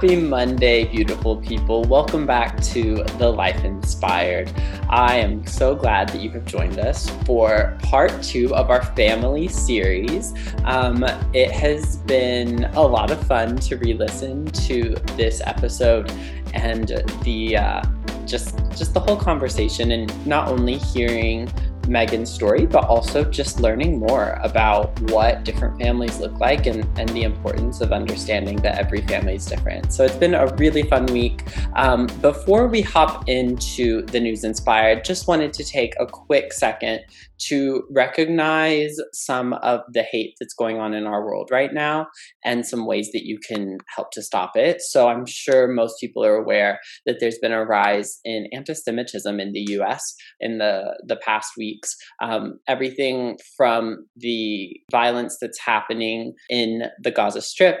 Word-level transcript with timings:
Happy 0.00 0.16
Monday, 0.16 0.86
beautiful 0.86 1.36
people. 1.36 1.84
Welcome 1.84 2.24
back 2.24 2.58
to 2.62 3.04
The 3.18 3.30
Life 3.30 3.64
Inspired. 3.64 4.50
I 4.88 5.16
am 5.16 5.46
so 5.46 5.74
glad 5.74 6.08
that 6.08 6.22
you 6.22 6.30
have 6.30 6.46
joined 6.46 6.78
us 6.78 7.10
for 7.26 7.76
part 7.82 8.22
two 8.22 8.54
of 8.54 8.70
our 8.70 8.82
family 8.96 9.46
series. 9.46 10.32
Um, 10.64 11.04
it 11.34 11.50
has 11.50 11.98
been 11.98 12.64
a 12.76 12.80
lot 12.80 13.10
of 13.10 13.22
fun 13.26 13.56
to 13.56 13.76
re 13.76 13.92
listen 13.92 14.46
to 14.46 14.94
this 15.18 15.42
episode 15.44 16.10
and 16.54 17.04
the 17.22 17.58
uh, 17.58 17.82
just 18.24 18.56
just 18.70 18.94
the 18.94 19.00
whole 19.00 19.18
conversation 19.18 19.90
and 19.90 20.26
not 20.26 20.48
only 20.48 20.78
hearing 20.78 21.46
Megan's 21.90 22.32
story, 22.32 22.66
but 22.66 22.84
also 22.84 23.24
just 23.24 23.60
learning 23.60 23.98
more 23.98 24.38
about 24.42 24.98
what 25.10 25.44
different 25.44 25.78
families 25.78 26.20
look 26.20 26.38
like 26.38 26.66
and, 26.66 26.86
and 26.98 27.08
the 27.10 27.24
importance 27.24 27.80
of 27.80 27.92
understanding 27.92 28.56
that 28.58 28.78
every 28.78 29.02
family 29.02 29.34
is 29.34 29.44
different. 29.44 29.92
So 29.92 30.04
it's 30.04 30.16
been 30.16 30.34
a 30.34 30.46
really 30.54 30.84
fun 30.84 31.06
week. 31.06 31.42
Um, 31.74 32.06
before 32.20 32.68
we 32.68 32.80
hop 32.80 33.28
into 33.28 34.02
the 34.06 34.20
news 34.20 34.44
inspired, 34.44 35.04
just 35.04 35.26
wanted 35.26 35.52
to 35.54 35.64
take 35.64 35.94
a 35.98 36.06
quick 36.06 36.52
second 36.52 37.00
to 37.48 37.82
recognize 37.90 38.96
some 39.12 39.54
of 39.54 39.80
the 39.92 40.02
hate 40.02 40.34
that's 40.40 40.54
going 40.54 40.78
on 40.78 40.94
in 40.94 41.06
our 41.06 41.24
world 41.24 41.48
right 41.50 41.72
now 41.72 42.06
and 42.44 42.66
some 42.66 42.86
ways 42.86 43.10
that 43.12 43.24
you 43.24 43.38
can 43.46 43.78
help 43.94 44.10
to 44.12 44.22
stop 44.22 44.56
it. 44.56 44.80
So 44.80 45.08
I'm 45.08 45.26
sure 45.26 45.68
most 45.68 45.94
people 46.00 46.24
are 46.24 46.36
aware 46.36 46.80
that 47.06 47.16
there's 47.20 47.38
been 47.38 47.52
a 47.52 47.64
rise 47.64 48.18
in 48.24 48.46
anti-Semitism 48.52 49.40
in 49.40 49.52
the 49.52 49.66
U.S. 49.70 50.14
in 50.40 50.58
the 50.58 50.98
the 51.06 51.16
past 51.16 51.52
weeks. 51.56 51.96
Um, 52.22 52.58
everything 52.68 53.38
from 53.56 54.06
the 54.16 54.70
violence 54.90 55.38
that's 55.40 55.60
happening 55.60 56.34
in 56.48 56.84
the 57.02 57.10
Gaza 57.10 57.42
Strip 57.42 57.78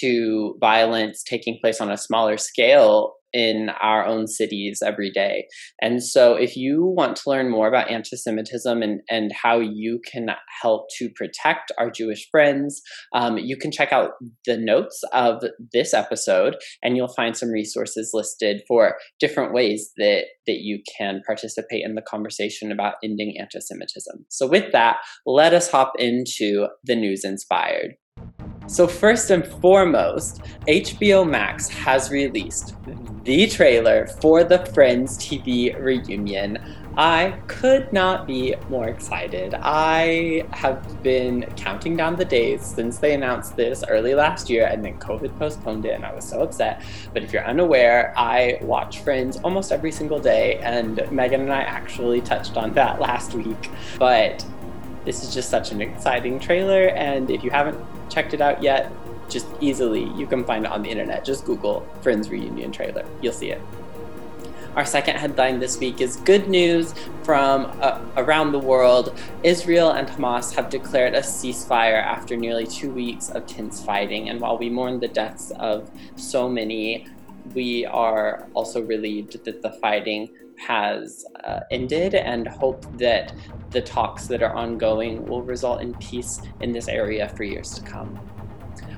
to 0.00 0.56
violence 0.60 1.22
taking 1.22 1.58
place 1.60 1.80
on 1.80 1.90
a 1.90 1.96
smaller 1.96 2.36
scale 2.36 3.14
in 3.32 3.70
our 3.80 4.04
own 4.04 4.26
cities 4.26 4.82
every 4.84 5.10
day. 5.10 5.46
And 5.80 6.02
so, 6.02 6.34
if 6.34 6.56
you 6.56 6.84
want 6.84 7.16
to 7.16 7.30
learn 7.30 7.50
more 7.50 7.68
about 7.68 7.90
anti 7.90 8.16
Semitism 8.16 8.82
and, 8.82 9.00
and 9.10 9.32
how 9.32 9.58
you 9.58 10.00
can 10.10 10.28
help 10.60 10.86
to 10.98 11.08
protect 11.14 11.72
our 11.78 11.90
Jewish 11.90 12.28
friends, 12.30 12.82
um, 13.14 13.38
you 13.38 13.56
can 13.56 13.72
check 13.72 13.92
out 13.92 14.12
the 14.46 14.56
notes 14.56 15.02
of 15.12 15.42
this 15.72 15.94
episode 15.94 16.56
and 16.82 16.96
you'll 16.96 17.08
find 17.08 17.36
some 17.36 17.50
resources 17.50 18.10
listed 18.12 18.62
for 18.68 18.96
different 19.18 19.52
ways 19.52 19.92
that, 19.96 20.24
that 20.46 20.58
you 20.60 20.82
can 20.98 21.22
participate 21.26 21.84
in 21.84 21.94
the 21.94 22.02
conversation 22.02 22.70
about 22.70 22.94
ending 23.02 23.36
anti 23.38 23.60
Semitism. 23.60 24.26
So, 24.28 24.46
with 24.46 24.72
that, 24.72 24.98
let 25.26 25.54
us 25.54 25.70
hop 25.70 25.92
into 25.98 26.68
the 26.84 26.96
news 26.96 27.24
inspired. 27.24 27.94
So, 28.72 28.88
first 28.88 29.28
and 29.28 29.46
foremost, 29.46 30.40
HBO 30.66 31.28
Max 31.28 31.68
has 31.68 32.10
released 32.10 32.74
the 33.22 33.46
trailer 33.46 34.06
for 34.06 34.44
the 34.44 34.64
Friends 34.64 35.18
TV 35.18 35.78
reunion. 35.78 36.58
I 36.96 37.38
could 37.48 37.92
not 37.92 38.26
be 38.26 38.54
more 38.70 38.88
excited. 38.88 39.52
I 39.60 40.46
have 40.52 41.02
been 41.02 41.42
counting 41.54 41.98
down 41.98 42.16
the 42.16 42.24
days 42.24 42.64
since 42.64 42.96
they 42.96 43.12
announced 43.12 43.56
this 43.56 43.84
early 43.86 44.14
last 44.14 44.48
year 44.48 44.66
and 44.66 44.82
then 44.82 44.98
COVID 44.98 45.38
postponed 45.38 45.84
it 45.84 45.90
and 45.90 46.06
I 46.06 46.14
was 46.14 46.24
so 46.24 46.40
upset. 46.40 46.82
But 47.12 47.22
if 47.22 47.30
you're 47.30 47.44
unaware, 47.44 48.14
I 48.16 48.56
watch 48.62 49.00
Friends 49.00 49.36
almost 49.44 49.70
every 49.70 49.92
single 49.92 50.18
day 50.18 50.56
and 50.60 51.06
Megan 51.12 51.42
and 51.42 51.52
I 51.52 51.60
actually 51.60 52.22
touched 52.22 52.56
on 52.56 52.72
that 52.72 53.00
last 53.06 53.34
week. 53.34 53.70
But 53.98 54.42
this 55.04 55.22
is 55.22 55.34
just 55.34 55.50
such 55.50 55.72
an 55.72 55.80
exciting 55.80 56.38
trailer 56.38 56.88
and 56.88 57.30
if 57.30 57.42
you 57.42 57.50
haven't 57.50 57.78
checked 58.08 58.34
it 58.34 58.40
out 58.40 58.62
yet, 58.62 58.92
just 59.28 59.46
easily, 59.60 60.04
you 60.16 60.26
can 60.26 60.44
find 60.44 60.64
it 60.66 60.70
on 60.70 60.82
the 60.82 60.90
internet. 60.90 61.24
Just 61.24 61.44
Google 61.44 61.86
Friends 62.02 62.28
Reunion 62.28 62.70
trailer. 62.70 63.04
You'll 63.22 63.32
see 63.32 63.50
it. 63.50 63.60
Our 64.76 64.86
second 64.86 65.16
headline 65.16 65.58
this 65.58 65.78
week 65.78 66.00
is 66.00 66.16
good 66.16 66.48
news 66.48 66.94
from 67.24 67.70
uh, 67.82 68.00
around 68.16 68.52
the 68.52 68.58
world. 68.58 69.18
Israel 69.42 69.90
and 69.90 70.08
Hamas 70.08 70.54
have 70.54 70.70
declared 70.70 71.14
a 71.14 71.20
ceasefire 71.20 72.02
after 72.02 72.36
nearly 72.38 72.66
two 72.66 72.90
weeks 72.90 73.28
of 73.28 73.46
tense 73.46 73.84
fighting. 73.84 74.30
And 74.30 74.40
while 74.40 74.56
we 74.56 74.70
mourn 74.70 74.98
the 74.98 75.08
deaths 75.08 75.50
of 75.58 75.90
so 76.16 76.48
many, 76.48 77.06
we 77.54 77.84
are 77.84 78.46
also 78.54 78.80
relieved 78.80 79.44
that 79.44 79.60
the 79.60 79.72
fighting 79.72 80.30
has 80.66 81.24
uh, 81.44 81.60
ended 81.70 82.14
and 82.14 82.46
hope 82.46 82.86
that 82.98 83.34
the 83.70 83.80
talks 83.80 84.26
that 84.26 84.42
are 84.42 84.54
ongoing 84.54 85.24
will 85.26 85.42
result 85.42 85.80
in 85.80 85.94
peace 85.94 86.40
in 86.60 86.72
this 86.72 86.88
area 86.88 87.28
for 87.30 87.44
years 87.44 87.74
to 87.74 87.82
come. 87.82 88.18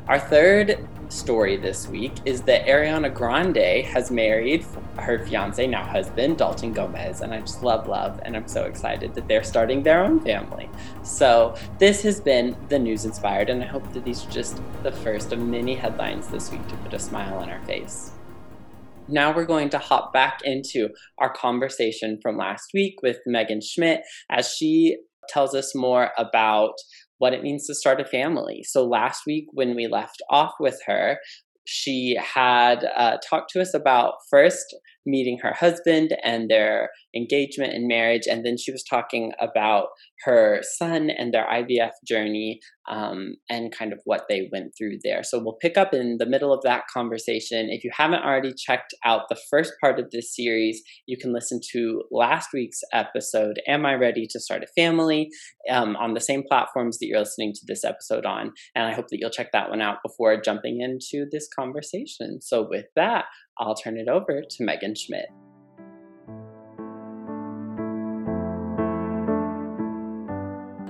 Our 0.06 0.18
third 0.18 0.86
story 1.08 1.56
this 1.56 1.88
week 1.88 2.12
is 2.26 2.42
that 2.42 2.66
Ariana 2.66 3.12
Grande 3.12 3.86
has 3.86 4.10
married 4.10 4.66
her 4.98 5.24
fiance, 5.24 5.66
now 5.66 5.82
husband, 5.82 6.36
Dalton 6.36 6.74
Gomez, 6.74 7.22
and 7.22 7.32
I 7.32 7.40
just 7.40 7.62
love 7.62 7.88
love, 7.88 8.20
and 8.22 8.36
I'm 8.36 8.46
so 8.46 8.64
excited 8.64 9.14
that 9.14 9.26
they're 9.28 9.42
starting 9.42 9.82
their 9.82 10.04
own 10.04 10.20
family. 10.20 10.68
So, 11.02 11.56
this 11.78 12.02
has 12.02 12.20
been 12.20 12.54
the 12.68 12.78
news 12.78 13.06
inspired, 13.06 13.48
and 13.48 13.62
I 13.62 13.66
hope 13.66 13.90
that 13.94 14.04
these 14.04 14.26
are 14.26 14.30
just 14.30 14.60
the 14.82 14.92
first 14.92 15.32
of 15.32 15.38
many 15.38 15.74
headlines 15.74 16.28
this 16.28 16.50
week 16.50 16.66
to 16.68 16.76
put 16.76 16.92
a 16.92 16.98
smile 16.98 17.38
on 17.38 17.48
our 17.48 17.62
face. 17.62 18.12
Now 19.08 19.34
we're 19.34 19.44
going 19.44 19.68
to 19.70 19.78
hop 19.78 20.12
back 20.12 20.40
into 20.44 20.88
our 21.18 21.30
conversation 21.32 22.18
from 22.22 22.38
last 22.38 22.70
week 22.72 22.94
with 23.02 23.18
Megan 23.26 23.60
Schmidt 23.60 24.00
as 24.30 24.48
she 24.48 24.96
tells 25.28 25.54
us 25.54 25.74
more 25.74 26.10
about 26.16 26.72
what 27.18 27.34
it 27.34 27.42
means 27.42 27.66
to 27.66 27.74
start 27.74 28.00
a 28.00 28.04
family. 28.04 28.62
So 28.66 28.84
last 28.84 29.22
week, 29.26 29.46
when 29.52 29.74
we 29.74 29.88
left 29.88 30.22
off 30.30 30.54
with 30.58 30.80
her, 30.86 31.18
she 31.66 32.18
had 32.20 32.86
uh, 32.96 33.18
talked 33.26 33.50
to 33.50 33.60
us 33.60 33.74
about 33.74 34.14
first 34.30 34.74
meeting 35.06 35.38
her 35.42 35.52
husband 35.52 36.16
and 36.22 36.50
their 36.50 36.90
engagement 37.14 37.74
and 37.74 37.86
marriage. 37.86 38.26
And 38.26 38.44
then 38.44 38.56
she 38.56 38.72
was 38.72 38.82
talking 38.82 39.32
about 39.40 39.88
her 40.24 40.60
son 40.62 41.10
and 41.10 41.32
their 41.32 41.46
IVF 41.46 41.90
journey 42.06 42.60
um, 42.88 43.36
and 43.48 43.72
kind 43.72 43.92
of 43.92 44.00
what 44.04 44.24
they 44.28 44.48
went 44.52 44.72
through 44.76 44.98
there. 45.02 45.22
So 45.22 45.38
we'll 45.38 45.58
pick 45.60 45.76
up 45.76 45.94
in 45.94 46.18
the 46.18 46.26
middle 46.26 46.52
of 46.52 46.62
that 46.62 46.84
conversation. 46.92 47.68
If 47.70 47.84
you 47.84 47.90
haven't 47.96 48.24
already 48.24 48.52
checked 48.52 48.94
out 49.04 49.28
the 49.28 49.40
first 49.50 49.72
part 49.80 49.98
of 49.98 50.10
this 50.10 50.34
series, 50.34 50.82
you 51.06 51.16
can 51.16 51.32
listen 51.32 51.60
to 51.72 52.02
last 52.10 52.50
week's 52.52 52.80
episode, 52.92 53.60
Am 53.66 53.86
I 53.86 53.94
Ready 53.94 54.26
to 54.30 54.40
Start 54.40 54.62
a 54.62 54.66
Family, 54.80 55.30
um, 55.70 55.96
on 55.96 56.14
the 56.14 56.20
same 56.20 56.42
platforms 56.46 56.98
that 56.98 57.06
you're 57.06 57.20
listening 57.20 57.52
to 57.54 57.66
this 57.66 57.84
episode 57.84 58.26
on. 58.26 58.52
And 58.74 58.86
I 58.86 58.92
hope 58.92 59.08
that 59.08 59.18
you'll 59.18 59.30
check 59.30 59.52
that 59.52 59.70
one 59.70 59.80
out 59.80 59.98
before 60.04 60.40
jumping 60.40 60.80
into 60.80 61.26
this 61.30 61.48
conversation. 61.54 62.40
So 62.42 62.66
with 62.68 62.86
that, 62.96 63.26
I'll 63.58 63.74
turn 63.74 63.96
it 63.96 64.08
over 64.08 64.42
to 64.48 64.64
Megan 64.64 64.94
Schmidt. 64.94 65.43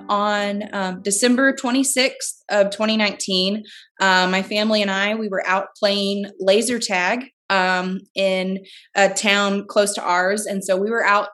On 0.09 0.65
um, 0.73 1.03
December 1.03 1.53
26th 1.53 2.43
of 2.51 2.71
2019, 2.71 3.63
uh, 4.01 4.29
my 4.31 4.43
family 4.43 4.83
and 4.83 4.91
I, 4.91 5.15
we 5.15 5.29
were 5.29 5.47
out 5.47 5.69
playing 5.79 6.27
laser 6.39 6.79
tag 6.79 7.27
um, 7.51 8.01
in 8.15 8.65
a 8.95 9.09
town 9.09 9.67
close 9.69 9.95
to 9.95 10.03
ours. 10.03 10.47
And 10.47 10.65
so 10.65 10.77
we 10.77 10.91
were 10.91 11.05
out 11.05 11.29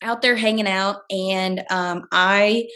out 0.00 0.22
there 0.22 0.36
hanging 0.36 0.68
out 0.68 0.98
and 1.10 1.64
um, 1.70 2.04
I 2.12 2.68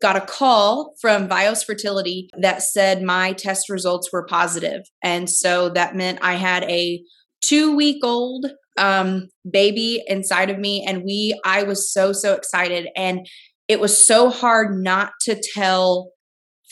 got 0.00 0.16
a 0.16 0.20
call 0.20 0.94
from 1.00 1.28
Bios 1.28 1.62
Fertility 1.62 2.30
that 2.40 2.62
said 2.62 3.02
my 3.02 3.32
test 3.34 3.68
results 3.68 4.10
were 4.12 4.24
positive. 4.24 4.82
And 5.02 5.28
so 5.28 5.68
that 5.70 5.94
meant 5.94 6.20
I 6.22 6.34
had 6.34 6.64
a 6.64 7.02
two 7.44 7.76
week 7.76 8.02
old 8.02 8.46
um, 8.78 9.28
baby 9.48 10.02
inside 10.06 10.48
of 10.48 10.58
me. 10.58 10.84
And 10.86 11.04
we, 11.04 11.38
I 11.44 11.64
was 11.64 11.92
so, 11.92 12.12
so 12.12 12.34
excited. 12.34 12.88
And 12.96 13.26
it 13.70 13.78
was 13.78 14.04
so 14.04 14.30
hard 14.30 14.76
not 14.76 15.12
to 15.20 15.40
tell 15.54 16.10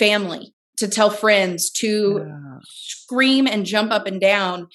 family, 0.01 0.53
to 0.79 0.89
tell 0.89 1.11
friends, 1.11 1.71
to 1.71 2.25
yeah. 2.27 2.59
scream 2.65 3.47
and 3.47 3.65
jump 3.65 3.93
up 3.93 4.09
and 4.09 4.21
down 4.21 4.67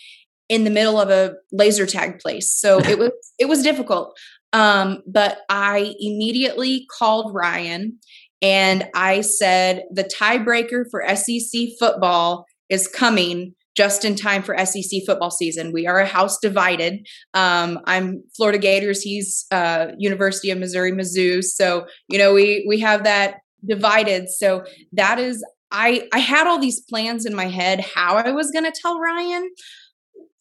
in 0.48 0.64
the 0.64 0.70
middle 0.70 0.98
of 0.98 1.10
a 1.10 1.34
laser 1.52 1.86
tag 1.86 2.20
place. 2.20 2.50
So 2.50 2.80
it 2.86 2.98
was, 2.98 3.12
it 3.38 3.50
was 3.50 3.62
difficult. 3.62 4.18
Um, 4.54 5.04
but 5.06 5.40
I 5.50 5.96
immediately 6.00 6.88
called 6.98 7.36
Ryan 7.36 8.00
and 8.42 8.88
I 8.96 9.20
said, 9.20 9.84
the 9.92 10.06
tiebreaker 10.06 10.86
for 10.90 11.04
SEC 11.18 11.72
football 11.78 12.46
is 12.70 12.88
coming 12.88 13.54
just 13.76 14.06
in 14.06 14.16
time 14.16 14.44
for 14.44 14.58
SEC 14.66 15.02
football 15.06 15.32
season. 15.32 15.72
We 15.72 15.88
are 15.88 16.00
a 16.00 16.06
house 16.06 16.38
divided. 16.40 17.08
Um, 17.34 17.80
I'm 17.86 18.24
Florida 18.36 18.60
Gators. 18.60 19.02
He's 19.02 19.46
uh, 19.52 19.88
University 19.98 20.52
of 20.52 20.60
Missouri 20.60 20.92
Mizzou. 20.92 21.44
So 21.44 21.86
you 22.10 22.18
know 22.18 22.34
we 22.34 22.66
we 22.68 22.80
have 22.80 23.04
that 23.04 23.38
divided. 23.66 24.30
So 24.30 24.64
that 24.92 25.20
is 25.20 25.44
I 25.72 26.08
I 26.14 26.20
had 26.20 26.48
all 26.48 26.60
these 26.60 26.82
plans 26.82 27.26
in 27.26 27.36
my 27.36 27.48
head 27.48 27.82
how 27.82 28.16
I 28.16 28.32
was 28.32 28.52
going 28.52 28.66
to 28.66 28.80
tell 28.80 29.00
Ryan, 29.00 29.50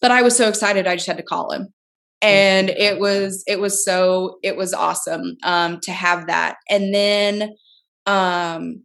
but 0.00 0.10
I 0.10 0.22
was 0.22 0.36
so 0.36 0.48
excited 0.48 0.86
I 0.86 0.96
just 0.96 1.06
had 1.06 1.16
to 1.16 1.22
call 1.22 1.52
him. 1.52 1.68
And 2.20 2.70
it 2.70 3.00
was 3.00 3.42
it 3.48 3.58
was 3.58 3.84
so 3.84 4.38
it 4.44 4.56
was 4.56 4.72
awesome 4.72 5.36
um, 5.42 5.80
to 5.80 5.92
have 5.92 6.28
that. 6.28 6.56
And 6.70 6.94
then 6.94 7.54
um, 8.06 8.84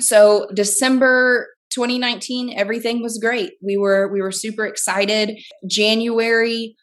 so 0.00 0.48
December 0.54 1.48
2019 1.70 2.54
everything 2.56 3.02
was 3.02 3.18
great. 3.18 3.52
We 3.62 3.76
were 3.76 4.08
we 4.12 4.20
were 4.20 4.32
super 4.32 4.66
excited. 4.66 5.38
January 5.66 6.74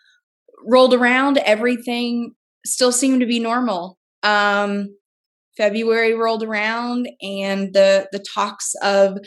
rolled 0.66 0.94
around 0.94 1.38
everything 1.40 2.34
still 2.66 2.92
seemed 2.92 3.22
to 3.22 3.28
be 3.28 3.40
normal. 3.40 3.98
Um 4.24 4.96
february 5.58 6.14
rolled 6.14 6.44
around 6.44 7.08
and 7.22 7.74
the 7.74 8.08
the 8.12 8.24
talks 8.34 8.74
of 8.82 9.18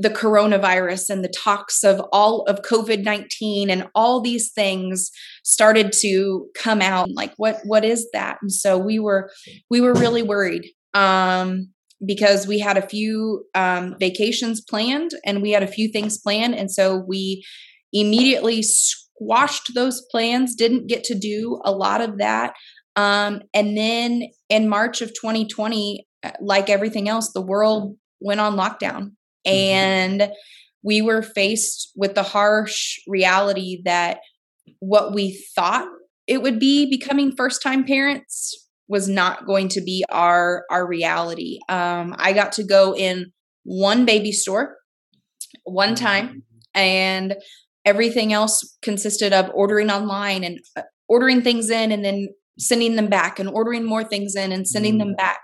the 0.00 0.08
coronavirus 0.08 1.10
and 1.10 1.22
the 1.22 1.28
talks 1.28 1.84
of 1.84 2.00
all 2.10 2.42
of 2.44 2.62
covid-19 2.62 3.68
and 3.68 3.86
all 3.94 4.22
these 4.22 4.50
things 4.50 5.10
started 5.44 5.92
to 5.92 6.46
come 6.54 6.80
out. 6.80 7.10
Like 7.12 7.34
what 7.36 7.60
what 7.64 7.84
is 7.84 8.08
that? 8.14 8.38
And 8.40 8.50
so 8.50 8.78
we 8.78 8.98
were 8.98 9.30
we 9.68 9.80
were 9.80 9.92
really 9.92 10.22
worried. 10.22 10.66
Um 10.94 11.68
because 12.04 12.46
we 12.46 12.58
had 12.58 12.76
a 12.78 12.86
few 12.86 13.44
um, 13.54 13.96
vacations 13.98 14.60
planned 14.60 15.10
and 15.24 15.42
we 15.42 15.50
had 15.50 15.62
a 15.62 15.68
few 15.68 15.88
things 15.88 16.18
planned. 16.18 16.54
And 16.54 16.70
so 16.70 16.96
we 16.96 17.44
immediately 17.92 18.62
squashed 18.62 19.74
those 19.74 20.02
plans, 20.10 20.54
didn't 20.54 20.86
get 20.86 21.04
to 21.04 21.14
do 21.14 21.60
a 21.64 21.72
lot 21.72 22.00
of 22.00 22.18
that. 22.18 22.54
Um, 22.96 23.42
and 23.52 23.76
then 23.76 24.24
in 24.48 24.68
March 24.68 25.02
of 25.02 25.08
2020, 25.08 26.06
uh, 26.22 26.30
like 26.40 26.70
everything 26.70 27.08
else, 27.08 27.32
the 27.32 27.42
world 27.42 27.96
went 28.20 28.40
on 28.40 28.56
lockdown. 28.56 29.12
Mm-hmm. 29.46 29.54
And 29.54 30.32
we 30.82 31.02
were 31.02 31.22
faced 31.22 31.92
with 31.94 32.14
the 32.14 32.22
harsh 32.22 32.98
reality 33.06 33.82
that 33.84 34.20
what 34.78 35.14
we 35.14 35.42
thought 35.54 35.86
it 36.26 36.42
would 36.42 36.58
be 36.58 36.88
becoming 36.88 37.34
first 37.36 37.62
time 37.62 37.84
parents 37.84 38.68
was 38.90 39.08
not 39.08 39.46
going 39.46 39.68
to 39.68 39.80
be 39.80 40.04
our 40.10 40.64
our 40.68 40.84
reality. 40.86 41.60
Um, 41.68 42.14
I 42.18 42.32
got 42.32 42.52
to 42.52 42.64
go 42.64 42.94
in 42.94 43.32
one 43.62 44.04
baby 44.04 44.32
store 44.32 44.76
one 45.64 45.94
time, 45.94 46.28
mm-hmm. 46.28 46.38
and 46.74 47.36
everything 47.84 48.32
else 48.32 48.76
consisted 48.82 49.32
of 49.32 49.48
ordering 49.54 49.90
online 49.90 50.42
and 50.42 50.58
uh, 50.76 50.82
ordering 51.08 51.40
things 51.40 51.70
in 51.70 51.92
and 51.92 52.04
then 52.04 52.28
sending 52.60 52.96
them 52.96 53.08
back 53.08 53.38
and 53.38 53.48
ordering 53.48 53.84
more 53.84 54.04
things 54.04 54.34
in 54.36 54.52
and 54.52 54.68
sending 54.68 54.98
them 54.98 55.14
mm. 55.14 55.16
back 55.16 55.40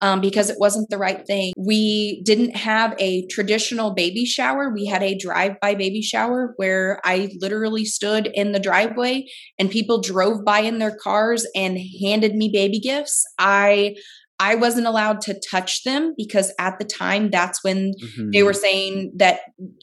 um, 0.00 0.20
because 0.20 0.50
it 0.50 0.58
wasn't 0.58 0.88
the 0.90 0.98
right 0.98 1.26
thing. 1.26 1.52
We 1.56 2.22
didn't 2.24 2.56
have 2.56 2.94
a 2.98 3.26
traditional 3.26 3.94
baby 3.94 4.24
shower. 4.24 4.70
We 4.70 4.86
had 4.86 5.02
a 5.02 5.16
drive 5.16 5.58
by 5.60 5.74
baby 5.74 6.02
shower 6.02 6.52
where 6.56 7.00
I 7.04 7.30
literally 7.40 7.84
stood 7.84 8.30
in 8.34 8.52
the 8.52 8.60
driveway 8.60 9.26
and 9.58 9.70
people 9.70 10.00
drove 10.00 10.44
by 10.44 10.60
in 10.60 10.78
their 10.78 10.96
cars 10.96 11.46
and 11.54 11.78
handed 12.00 12.34
me 12.34 12.50
baby 12.52 12.80
gifts. 12.80 13.24
I 13.38 13.96
I 14.40 14.54
wasn't 14.54 14.86
allowed 14.86 15.20
to 15.22 15.40
touch 15.50 15.82
them 15.82 16.14
because 16.16 16.52
at 16.60 16.78
the 16.78 16.84
time 16.84 17.30
that's 17.30 17.64
when 17.64 17.92
mm-hmm. 17.92 18.30
they 18.30 18.44
were 18.44 18.52
saying 18.52 19.12
that 19.16 19.40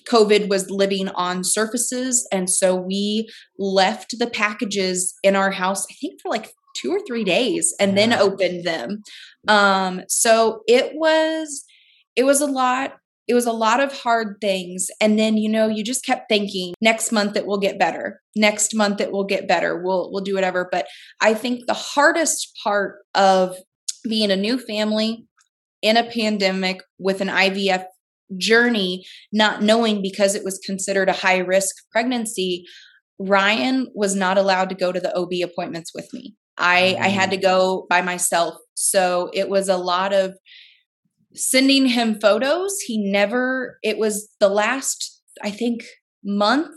COVID 0.10 0.48
was 0.48 0.70
living 0.70 1.10
on 1.10 1.44
surfaces. 1.44 2.26
And 2.32 2.50
so 2.50 2.76
we 2.76 3.28
left 3.60 4.18
the 4.18 4.28
packages 4.28 5.14
in 5.24 5.36
our 5.36 5.52
house, 5.52 5.86
I 5.92 5.96
think 6.00 6.22
for 6.22 6.30
like 6.30 6.54
two 6.76 6.92
or 6.92 7.00
three 7.06 7.24
days 7.24 7.74
and 7.80 7.98
then 7.98 8.14
opened 8.14 8.66
them. 8.66 9.02
Um, 9.48 10.02
so 10.08 10.62
it 10.68 10.92
was 10.96 11.64
it 12.16 12.24
was 12.24 12.42
a 12.42 12.48
lot 12.48 12.96
it 13.28 13.34
was 13.34 13.48
a 13.48 13.52
lot 13.52 13.80
of 13.80 13.92
hard 13.92 14.38
things. 14.40 14.88
And 15.02 15.18
then 15.18 15.38
you 15.38 15.50
know 15.50 15.68
you 15.68 15.84
just 15.84 16.06
kept 16.06 16.30
thinking 16.30 16.74
next 16.82 17.12
month 17.12 17.36
it 17.36 17.46
will 17.46 17.60
get 17.60 17.80
better. 17.80 18.22
Next 18.36 18.76
month 18.76 19.02
it 19.02 19.12
will 19.12 19.24
get 19.24 19.48
better. 19.48 19.82
We'll 19.82 20.12
we'll 20.12 20.24
do 20.24 20.36
whatever. 20.36 20.68
But 20.72 20.88
i 21.22 21.34
think 21.34 21.66
the 21.66 21.74
hardest 21.74 22.52
part 22.64 23.00
of 23.14 23.56
being 24.08 24.32
a 24.32 24.36
new 24.36 24.58
family 24.58 25.26
in 25.82 25.98
a 25.98 26.04
pandemic 26.04 26.82
with 27.00 27.22
an 27.22 27.28
ivf 27.28 27.86
journey 28.38 29.06
not 29.32 29.62
knowing 29.62 30.02
because 30.02 30.34
it 30.36 30.44
was 30.44 30.60
considered 30.66 31.10
a 31.10 31.14
high 31.14 31.38
risk 31.38 31.76
pregnancy 31.92 32.66
ryan 33.20 33.88
was 33.94 34.16
not 34.16 34.38
allowed 34.38 34.70
to 34.70 34.76
go 34.76 34.92
to 34.92 35.00
the 35.00 35.16
ob 35.16 35.32
appointments 35.44 35.92
with 35.94 36.12
me 36.14 36.36
I 36.58 36.98
I 37.00 37.08
had 37.10 37.32
to 37.32 37.38
mm. 37.38 37.42
go 37.42 37.88
by 37.90 38.02
myself. 38.02 38.56
So 38.76 39.30
it 39.34 39.50
was 39.50 39.70
a 39.70 39.78
lot 39.78 40.14
of 40.14 40.36
sending 41.34 41.86
him 41.88 42.20
photos. 42.20 42.80
He 42.82 42.98
never 43.12 43.80
it 43.84 43.98
was 43.98 44.30
the 44.40 44.50
last 44.50 45.22
I 45.44 45.52
think 45.52 45.84
month 46.24 46.76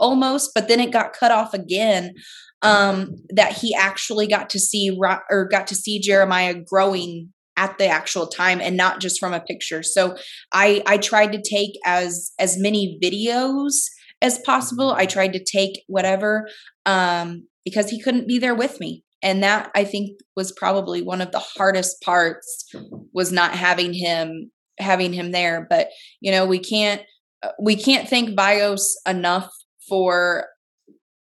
almost, 0.00 0.52
but 0.54 0.68
then 0.68 0.80
it 0.80 0.92
got 0.92 1.12
cut 1.12 1.30
off 1.30 1.54
again 1.54 2.14
um 2.62 3.16
that 3.30 3.52
he 3.52 3.74
actually 3.74 4.26
got 4.28 4.48
to 4.50 4.58
see 4.60 4.96
or 5.30 5.48
got 5.50 5.66
to 5.66 5.74
see 5.74 6.00
Jeremiah 6.00 6.54
growing 6.54 7.32
at 7.56 7.76
the 7.78 7.86
actual 7.86 8.26
time 8.26 8.60
and 8.60 8.76
not 8.76 9.00
just 9.00 9.20
from 9.20 9.34
a 9.34 9.40
picture. 9.40 9.82
So 9.82 10.16
I 10.52 10.82
I 10.86 10.96
tried 10.98 11.32
to 11.32 11.42
take 11.42 11.72
as 11.84 12.32
as 12.38 12.56
many 12.58 12.98
videos 13.02 13.74
as 14.20 14.38
possible. 14.38 14.92
I 14.92 15.06
tried 15.06 15.32
to 15.32 15.44
take 15.44 15.82
whatever 15.88 16.48
um 16.86 17.46
because 17.64 17.90
he 17.90 18.00
couldn't 18.00 18.28
be 18.28 18.38
there 18.38 18.54
with 18.54 18.80
me. 18.80 19.04
And 19.24 19.42
that 19.44 19.70
i 19.76 19.84
think 19.84 20.18
was 20.36 20.50
probably 20.52 21.00
one 21.00 21.20
of 21.20 21.30
the 21.30 21.38
hardest 21.38 22.02
parts 22.02 22.68
was 23.12 23.30
not 23.30 23.54
having 23.54 23.92
him 23.92 24.50
having 24.78 25.12
him 25.12 25.32
there. 25.32 25.66
But 25.68 25.88
you 26.20 26.30
know 26.30 26.46
we 26.46 26.58
can't 26.58 27.02
uh, 27.42 27.50
we 27.60 27.76
can't 27.76 28.08
thank 28.08 28.36
bios 28.36 28.96
enough 29.06 29.50
for 29.88 30.46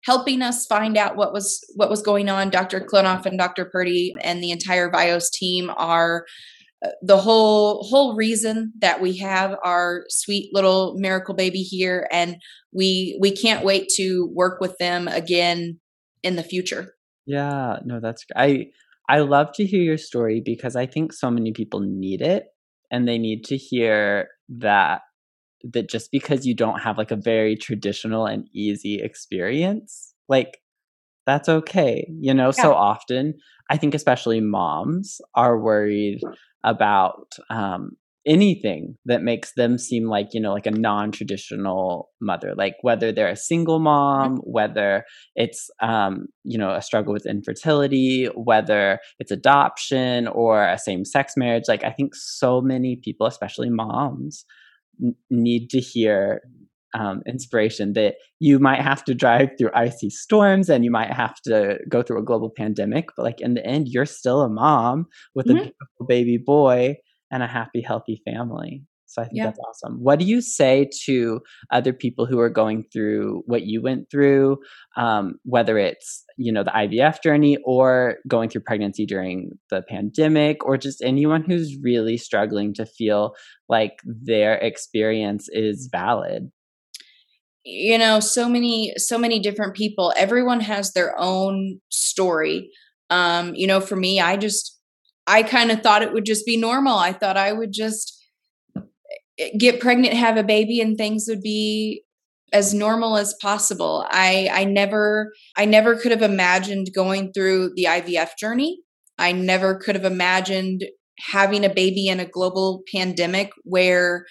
helping 0.04 0.40
us 0.40 0.66
find 0.66 0.96
out 0.96 1.16
what 1.16 1.32
was 1.32 1.60
what 1.75 1.90
was 1.90 2.02
going 2.02 2.28
on. 2.28 2.50
Dr 2.50 2.81
klonoff 2.81 3.26
and 3.26 3.38
dr 3.38 3.64
purdy 3.66 4.14
and 4.22 4.42
the 4.42 4.50
entire 4.50 4.90
bios 4.90 5.31
team 5.31 5.70
are 5.76 6.25
uh, 6.84 6.90
the 7.02 7.19
whole 7.19 7.84
whole 7.84 8.16
reason 8.16 8.72
that 8.81 9.00
we 9.00 9.16
have 9.19 9.54
our 9.64 10.04
sweet 10.08 10.50
little 10.54 10.94
miracle 10.96 11.34
baby 11.34 11.62
here. 11.62 12.08
And 12.10 12.37
we 12.72 13.19
we 13.20 13.31
can't 13.31 13.64
wait 13.64 13.88
to 13.96 14.31
work 14.32 14.60
with 14.60 14.76
them 14.78 15.08
again 15.08 15.78
in 16.22 16.37
the 16.37 16.43
future. 16.43 16.94
Yeah, 17.26 17.78
no, 17.84 18.00
that's 18.00 18.25
I 18.37 18.67
I 19.08 19.19
love 19.20 19.52
to 19.55 19.64
hear 19.64 19.82
your 19.82 19.99
story 19.99 20.40
because 20.44 20.76
I 20.76 20.87
think 20.87 21.12
so 21.12 21.31
many 21.31 21.52
people 21.52 21.81
need 21.81 22.22
it 22.22 22.46
and 22.90 23.06
they 23.06 23.19
need 23.19 23.44
to 23.46 23.56
hear 23.56 24.28
that 24.49 25.02
that 25.62 25.90
just 25.90 26.11
because 26.11 26.46
you 26.46 26.55
don't 26.55 26.81
have 26.81 26.96
like 26.96 27.11
a 27.11 27.17
very 27.17 27.56
traditional 27.56 28.26
and 28.26 28.49
easy 28.54 29.00
experience, 29.00 30.14
like 30.28 30.59
that's 31.26 31.49
okay. 31.49 32.09
You 32.21 32.35
know, 32.35 32.47
yeah. 32.47 32.62
so 32.62 32.75
often 32.75 33.35
I 33.68 33.76
think 33.76 33.94
especially 33.94 34.40
moms 34.40 35.21
are 35.35 35.59
worried 35.59 36.21
about 36.64 37.33
um 37.49 37.92
anything 38.26 38.96
that 39.06 39.22
makes 39.22 39.54
them 39.54 39.78
seem 39.78 40.06
like 40.06 40.28
you 40.32 40.40
know 40.40 40.52
like 40.52 40.66
a 40.66 40.70
non-traditional 40.70 42.10
mother 42.20 42.54
like 42.54 42.74
whether 42.82 43.10
they're 43.10 43.28
a 43.28 43.36
single 43.36 43.78
mom 43.78 44.32
mm-hmm. 44.32 44.50
whether 44.50 45.04
it's 45.36 45.70
um 45.80 46.26
you 46.44 46.58
know 46.58 46.74
a 46.74 46.82
struggle 46.82 47.12
with 47.12 47.24
infertility 47.24 48.26
whether 48.34 48.98
it's 49.18 49.30
adoption 49.30 50.28
or 50.28 50.66
a 50.66 50.78
same-sex 50.78 51.34
marriage 51.36 51.64
like 51.66 51.82
i 51.82 51.90
think 51.90 52.14
so 52.14 52.60
many 52.60 52.96
people 52.96 53.26
especially 53.26 53.70
moms 53.70 54.44
n- 55.02 55.14
need 55.30 55.70
to 55.70 55.80
hear 55.80 56.42
um, 56.92 57.22
inspiration 57.24 57.92
that 57.92 58.16
you 58.40 58.58
might 58.58 58.80
have 58.80 59.04
to 59.04 59.14
drive 59.14 59.50
through 59.56 59.70
icy 59.76 60.10
storms 60.10 60.68
and 60.68 60.84
you 60.84 60.90
might 60.90 61.12
have 61.12 61.40
to 61.42 61.78
go 61.88 62.02
through 62.02 62.18
a 62.18 62.24
global 62.24 62.50
pandemic 62.50 63.10
but 63.16 63.22
like 63.22 63.40
in 63.40 63.54
the 63.54 63.64
end 63.64 63.86
you're 63.88 64.04
still 64.04 64.40
a 64.40 64.48
mom 64.48 65.06
with 65.34 65.46
mm-hmm. 65.46 65.58
a 65.58 65.60
beautiful 65.60 66.06
baby 66.08 66.36
boy 66.36 66.96
and 67.30 67.42
a 67.42 67.46
happy, 67.46 67.82
healthy 67.82 68.22
family. 68.25 68.82
So 69.10 69.22
I 69.22 69.25
think 69.25 69.38
yeah. 69.38 69.46
that's 69.46 69.58
awesome. 69.58 69.99
What 69.99 70.20
do 70.20 70.25
you 70.25 70.40
say 70.40 70.88
to 71.06 71.40
other 71.72 71.92
people 71.92 72.26
who 72.26 72.38
are 72.38 72.49
going 72.49 72.84
through 72.92 73.42
what 73.44 73.62
you 73.62 73.82
went 73.82 74.08
through, 74.08 74.58
um, 74.96 75.34
whether 75.42 75.78
it's 75.78 76.25
you 76.37 76.52
know 76.52 76.62
the 76.62 76.70
IVF 76.70 77.20
journey 77.20 77.58
or 77.64 78.18
going 78.28 78.50
through 78.50 78.60
pregnancy 78.60 79.04
during 79.06 79.50
the 79.68 79.82
pandemic, 79.82 80.64
or 80.64 80.76
just 80.76 81.02
anyone 81.02 81.42
who's 81.42 81.76
really 81.82 82.16
struggling 82.16 82.72
to 82.75 82.87
feel 82.87 83.32
like 83.68 83.99
their 84.04 84.54
experience 84.54 85.49
is 85.50 85.88
valid? 85.90 86.52
You 87.64 87.99
know, 87.99 88.20
so 88.20 88.49
many, 88.49 88.94
so 88.96 89.18
many 89.18 89.40
different 89.40 89.75
people. 89.75 90.14
Everyone 90.16 90.60
has 90.60 90.92
their 90.92 91.18
own 91.18 91.80
story. 91.90 92.70
Um, 93.10 93.56
you 93.56 93.66
know, 93.66 93.80
for 93.80 93.96
me, 93.96 94.20
I 94.20 94.37
just 94.37 94.79
I 95.30 95.44
kind 95.44 95.70
of 95.70 95.80
thought 95.80 96.02
it 96.02 96.12
would 96.12 96.25
just 96.25 96.44
be 96.44 96.56
normal. 96.56 96.99
I 96.99 97.12
thought 97.12 97.37
I 97.37 97.52
would 97.52 97.72
just 97.72 98.20
eh, 99.38 99.50
get 99.56 99.80
pregnant, 99.80 100.14
have 100.14 100.37
a 100.37 100.42
baby, 100.42 100.80
and 100.80 100.99
things 100.99 101.26
would 101.28 101.40
be 101.40 102.02
as 102.52 102.75
normal 102.75 103.16
as 103.16 103.34
possible. 103.40 104.04
I 104.10 104.50
I 104.52 104.64
never 104.64 105.32
I 105.56 105.66
never 105.66 105.94
could 105.94 106.10
have 106.10 106.22
imagined 106.22 106.88
going 106.92 107.32
through 107.32 107.75
the 107.76 107.84
IVF 107.84 108.30
journey. 108.38 108.80
I 109.18 109.30
never 109.30 109.76
could 109.76 109.94
have 109.94 110.04
imagined 110.04 110.84
having 111.20 111.64
a 111.64 111.72
baby 111.72 112.08
in 112.08 112.18
a 112.18 112.25
global 112.25 112.82
pandemic 112.92 113.52
where 113.62 114.26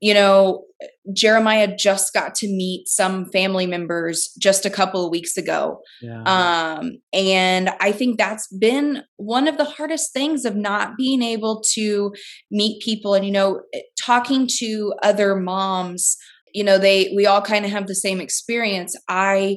you 0.00 0.14
know, 0.14 0.64
Jeremiah 1.12 1.74
just 1.76 2.14
got 2.14 2.34
to 2.36 2.46
meet 2.46 2.88
some 2.88 3.26
family 3.26 3.66
members 3.66 4.32
just 4.38 4.64
a 4.64 4.70
couple 4.70 5.04
of 5.04 5.10
weeks 5.10 5.36
ago. 5.36 5.80
Yeah. 6.00 6.22
Um, 6.22 6.98
and 7.12 7.70
I 7.80 7.92
think 7.92 8.16
that's 8.16 8.46
been 8.46 9.02
one 9.16 9.48
of 9.48 9.56
the 9.56 9.64
hardest 9.64 10.12
things 10.12 10.44
of 10.44 10.54
not 10.54 10.96
being 10.96 11.22
able 11.22 11.62
to 11.74 12.14
meet 12.50 12.82
people 12.82 13.14
and, 13.14 13.26
you 13.26 13.32
know, 13.32 13.62
eh, 13.74 13.80
talking 14.00 14.46
to 14.58 14.94
other 15.02 15.34
moms. 15.34 16.16
You 16.54 16.64
know, 16.64 16.78
they, 16.78 17.12
we 17.14 17.26
all 17.26 17.42
kind 17.42 17.64
of 17.64 17.72
have 17.72 17.86
the 17.86 17.94
same 17.94 18.20
experience. 18.20 18.94
I, 19.08 19.56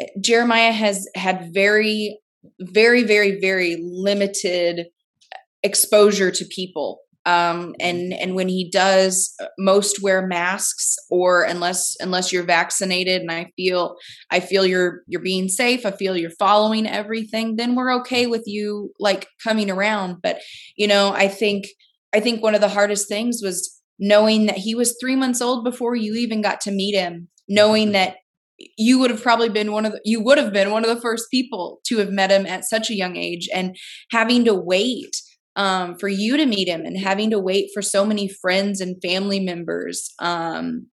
eh, 0.00 0.06
Jeremiah 0.20 0.72
has 0.72 1.06
had 1.14 1.54
very, 1.54 2.18
very, 2.60 3.04
very, 3.04 3.38
very 3.40 3.78
limited 3.80 4.86
exposure 5.62 6.30
to 6.32 6.44
people 6.46 7.00
um, 7.26 7.74
and 7.80 8.12
and 8.14 8.34
when 8.34 8.48
he 8.48 8.70
does 8.70 9.34
uh, 9.40 9.46
most 9.58 10.02
wear 10.02 10.26
masks 10.26 10.96
or 11.10 11.42
unless 11.42 11.96
unless 12.00 12.32
you're 12.32 12.44
vaccinated 12.44 13.20
and 13.20 13.30
i 13.30 13.50
feel 13.56 13.96
i 14.30 14.40
feel 14.40 14.64
you're 14.64 15.02
you're 15.06 15.20
being 15.20 15.48
safe 15.48 15.84
i 15.84 15.90
feel 15.90 16.16
you're 16.16 16.30
following 16.30 16.86
everything 16.86 17.56
then 17.56 17.74
we're 17.74 17.92
okay 17.92 18.26
with 18.26 18.44
you 18.46 18.92
like 18.98 19.26
coming 19.42 19.70
around 19.70 20.16
but 20.22 20.40
you 20.76 20.86
know 20.86 21.12
i 21.12 21.28
think 21.28 21.66
i 22.14 22.20
think 22.20 22.42
one 22.42 22.54
of 22.54 22.60
the 22.60 22.68
hardest 22.68 23.08
things 23.08 23.40
was 23.42 23.80
knowing 23.98 24.46
that 24.46 24.56
he 24.56 24.74
was 24.74 24.96
three 25.00 25.16
months 25.16 25.40
old 25.40 25.64
before 25.64 25.94
you 25.94 26.14
even 26.14 26.40
got 26.40 26.60
to 26.60 26.70
meet 26.70 26.94
him 26.94 27.28
knowing 27.48 27.86
mm-hmm. 27.86 27.92
that 27.92 28.16
you 28.76 28.98
would 28.98 29.10
have 29.10 29.22
probably 29.22 29.48
been 29.48 29.72
one 29.72 29.86
of 29.86 29.92
the 29.92 30.00
you 30.04 30.20
would 30.20 30.38
have 30.38 30.52
been 30.52 30.70
one 30.70 30.84
of 30.84 30.94
the 30.94 31.00
first 31.00 31.30
people 31.30 31.80
to 31.84 31.98
have 31.98 32.10
met 32.10 32.30
him 32.30 32.46
at 32.46 32.64
such 32.64 32.90
a 32.90 32.94
young 32.94 33.16
age 33.16 33.48
and 33.54 33.76
having 34.10 34.44
to 34.44 34.54
wait 34.54 35.16
um, 35.58 35.98
for 35.98 36.08
you 36.08 36.36
to 36.36 36.46
meet 36.46 36.68
him 36.68 36.86
and 36.86 36.96
having 36.96 37.30
to 37.30 37.40
wait 37.40 37.70
for 37.74 37.82
so 37.82 38.06
many 38.06 38.28
friends 38.28 38.80
and 38.80 39.02
family 39.02 39.40
members 39.40 40.14
um, 40.20 40.86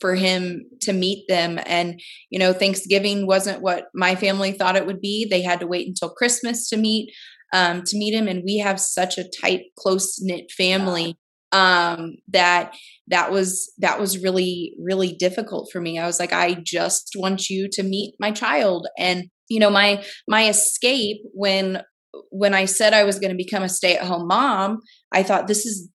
for 0.00 0.14
him 0.14 0.64
to 0.82 0.92
meet 0.92 1.26
them. 1.28 1.58
And, 1.66 2.00
you 2.30 2.38
know, 2.38 2.52
Thanksgiving 2.52 3.26
wasn't 3.26 3.60
what 3.60 3.88
my 3.92 4.14
family 4.14 4.52
thought 4.52 4.76
it 4.76 4.86
would 4.86 5.00
be. 5.00 5.26
They 5.28 5.42
had 5.42 5.58
to 5.60 5.66
wait 5.66 5.88
until 5.88 6.10
Christmas 6.10 6.68
to 6.70 6.78
meet. 6.78 7.12
Um, 7.52 7.82
to 7.84 7.96
meet 7.96 8.14
him 8.14 8.26
and 8.26 8.42
we 8.44 8.58
have 8.58 8.80
such 8.80 9.16
a 9.16 9.30
tight 9.40 9.66
close 9.78 10.20
knit 10.20 10.50
family 10.50 11.16
um 11.52 12.16
that 12.26 12.74
that 13.06 13.30
was 13.30 13.72
that 13.78 14.00
was 14.00 14.18
really 14.18 14.74
really 14.80 15.12
difficult 15.12 15.70
for 15.70 15.80
me 15.80 15.96
i 15.96 16.04
was 16.04 16.18
like 16.18 16.32
i 16.32 16.54
just 16.54 17.12
want 17.16 17.48
you 17.48 17.68
to 17.70 17.84
meet 17.84 18.16
my 18.18 18.32
child 18.32 18.88
and 18.98 19.30
you 19.48 19.60
know 19.60 19.70
my 19.70 20.04
my 20.26 20.48
escape 20.48 21.18
when 21.32 21.80
when 22.30 22.54
I 22.54 22.64
said 22.64 22.92
I 22.92 23.04
was 23.04 23.18
going 23.18 23.30
to 23.30 23.36
become 23.36 23.62
a 23.62 23.68
stay 23.68 23.96
at 23.96 24.06
home 24.06 24.26
mom, 24.26 24.80
I 25.12 25.22
thought 25.22 25.46
this 25.46 25.66
is 25.66 25.88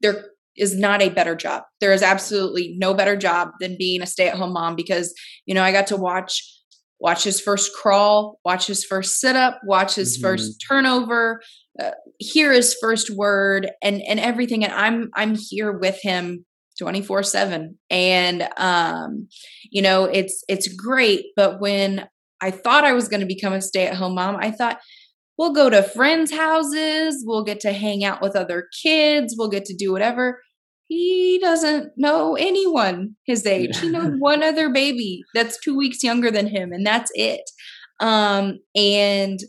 there 0.00 0.26
is 0.56 0.76
not 0.76 1.00
a 1.00 1.08
better 1.08 1.34
job. 1.34 1.62
There 1.80 1.92
is 1.92 2.02
absolutely 2.02 2.74
no 2.78 2.94
better 2.94 3.16
job 3.16 3.50
than 3.60 3.76
being 3.78 4.02
a 4.02 4.06
stay 4.06 4.28
at 4.28 4.36
home 4.36 4.52
mom 4.52 4.76
because 4.76 5.14
you 5.46 5.54
know 5.54 5.62
I 5.62 5.72
got 5.72 5.86
to 5.88 5.96
watch 5.96 6.42
watch 7.00 7.24
his 7.24 7.40
first 7.40 7.72
crawl, 7.74 8.38
watch 8.44 8.66
his 8.66 8.84
first 8.84 9.20
sit 9.20 9.34
up, 9.34 9.60
watch 9.64 9.96
his 9.96 10.16
mm-hmm. 10.16 10.22
first 10.22 10.64
turnover, 10.66 11.40
uh, 11.80 11.90
hear 12.18 12.52
his 12.52 12.76
first 12.80 13.10
word 13.10 13.70
and 13.82 14.02
and 14.02 14.20
everything 14.20 14.64
and 14.64 14.72
I'm 14.72 15.10
I'm 15.14 15.34
here 15.34 15.72
with 15.72 15.98
him 16.02 16.44
24/7 16.80 17.74
and 17.90 18.48
um 18.56 19.28
you 19.70 19.82
know 19.82 20.04
it's 20.04 20.42
it's 20.48 20.68
great 20.68 21.26
but 21.36 21.60
when 21.60 22.06
I 22.42 22.50
thought 22.50 22.84
I 22.84 22.92
was 22.92 23.08
going 23.08 23.20
to 23.20 23.26
become 23.26 23.52
a 23.52 23.62
stay 23.62 23.86
at 23.86 23.94
home 23.94 24.16
mom, 24.16 24.36
I 24.36 24.50
thought 24.50 24.80
We'll 25.38 25.52
go 25.52 25.70
to 25.70 25.82
friends' 25.82 26.32
houses. 26.32 27.24
We'll 27.26 27.44
get 27.44 27.60
to 27.60 27.72
hang 27.72 28.04
out 28.04 28.20
with 28.20 28.36
other 28.36 28.68
kids. 28.82 29.34
We'll 29.36 29.48
get 29.48 29.64
to 29.66 29.74
do 29.74 29.92
whatever. 29.92 30.40
He 30.88 31.38
doesn't 31.40 31.92
know 31.96 32.36
anyone 32.36 33.16
his 33.24 33.46
age. 33.46 33.78
He 33.78 33.88
knows 33.88 34.12
one 34.18 34.42
other 34.42 34.70
baby 34.70 35.22
that's 35.34 35.58
two 35.58 35.76
weeks 35.76 36.02
younger 36.02 36.30
than 36.30 36.46
him, 36.46 36.72
and 36.72 36.86
that's 36.86 37.10
it. 37.14 37.42
Um, 38.00 38.58
and 38.74 39.40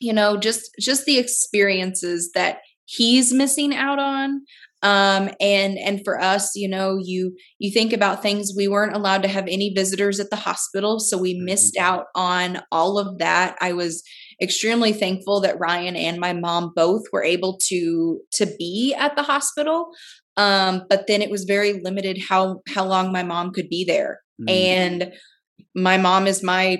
you 0.00 0.12
know, 0.12 0.36
just 0.36 0.70
just 0.80 1.04
the 1.04 1.18
experiences 1.18 2.30
that 2.34 2.58
he's 2.86 3.32
missing 3.32 3.74
out 3.74 3.98
on 3.98 4.42
um 4.82 5.28
and 5.40 5.76
and 5.78 6.02
for 6.04 6.20
us 6.20 6.54
you 6.54 6.68
know 6.68 6.96
you 7.02 7.36
you 7.58 7.70
think 7.70 7.92
about 7.92 8.22
things 8.22 8.52
we 8.56 8.68
weren't 8.68 8.94
allowed 8.94 9.22
to 9.22 9.28
have 9.28 9.46
any 9.48 9.72
visitors 9.74 10.20
at 10.20 10.30
the 10.30 10.36
hospital 10.36 11.00
so 11.00 11.18
we 11.18 11.34
missed 11.34 11.74
mm-hmm. 11.74 11.84
out 11.84 12.04
on 12.14 12.62
all 12.70 12.98
of 12.98 13.18
that 13.18 13.56
i 13.60 13.72
was 13.72 14.02
extremely 14.40 14.92
thankful 14.92 15.40
that 15.40 15.58
Ryan 15.58 15.96
and 15.96 16.18
my 16.18 16.32
mom 16.32 16.72
both 16.74 17.04
were 17.12 17.22
able 17.22 17.58
to 17.68 18.20
to 18.32 18.46
be 18.58 18.94
at 18.94 19.16
the 19.16 19.22
hospital. 19.22 19.90
Um, 20.36 20.84
but 20.88 21.06
then 21.08 21.22
it 21.22 21.30
was 21.30 21.44
very 21.44 21.80
limited 21.80 22.20
how 22.28 22.62
how 22.68 22.84
long 22.84 23.12
my 23.12 23.22
mom 23.22 23.52
could 23.52 23.68
be 23.68 23.84
there. 23.84 24.20
Mm. 24.40 24.50
And 24.50 25.12
my 25.74 25.96
mom 25.96 26.26
is 26.26 26.42
my 26.42 26.78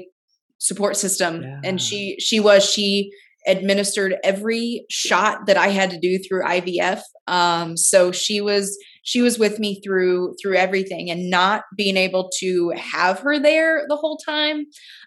support 0.59 0.97
system 0.97 1.43
yeah. 1.43 1.61
and 1.63 1.81
she 1.81 2.17
she 2.19 2.41
was 2.41 2.69
she 2.69 3.13
administered 3.47 4.17
every 4.25 4.85
shot 4.91 5.47
that 5.47 5.57
I 5.57 5.69
had 5.69 5.91
to 5.91 5.99
do 5.99 6.19
through 6.19 6.43
IVF. 6.43 7.01
Um, 7.27 7.77
so 7.77 8.13
she 8.13 8.41
was 8.41 8.79
she 9.03 9.23
was 9.23 9.39
with 9.39 9.59
me 9.59 9.81
through 9.81 10.35
through 10.41 10.57
everything 10.57 11.11
and 11.11 11.31
not 11.31 11.63
being 11.77 11.97
able 11.97 12.31
to 12.41 12.71
have 12.77 13.21
her 13.21 13.39
there 13.39 13.87
the 13.89 13.97
whole 13.97 14.19
time 14.19 14.67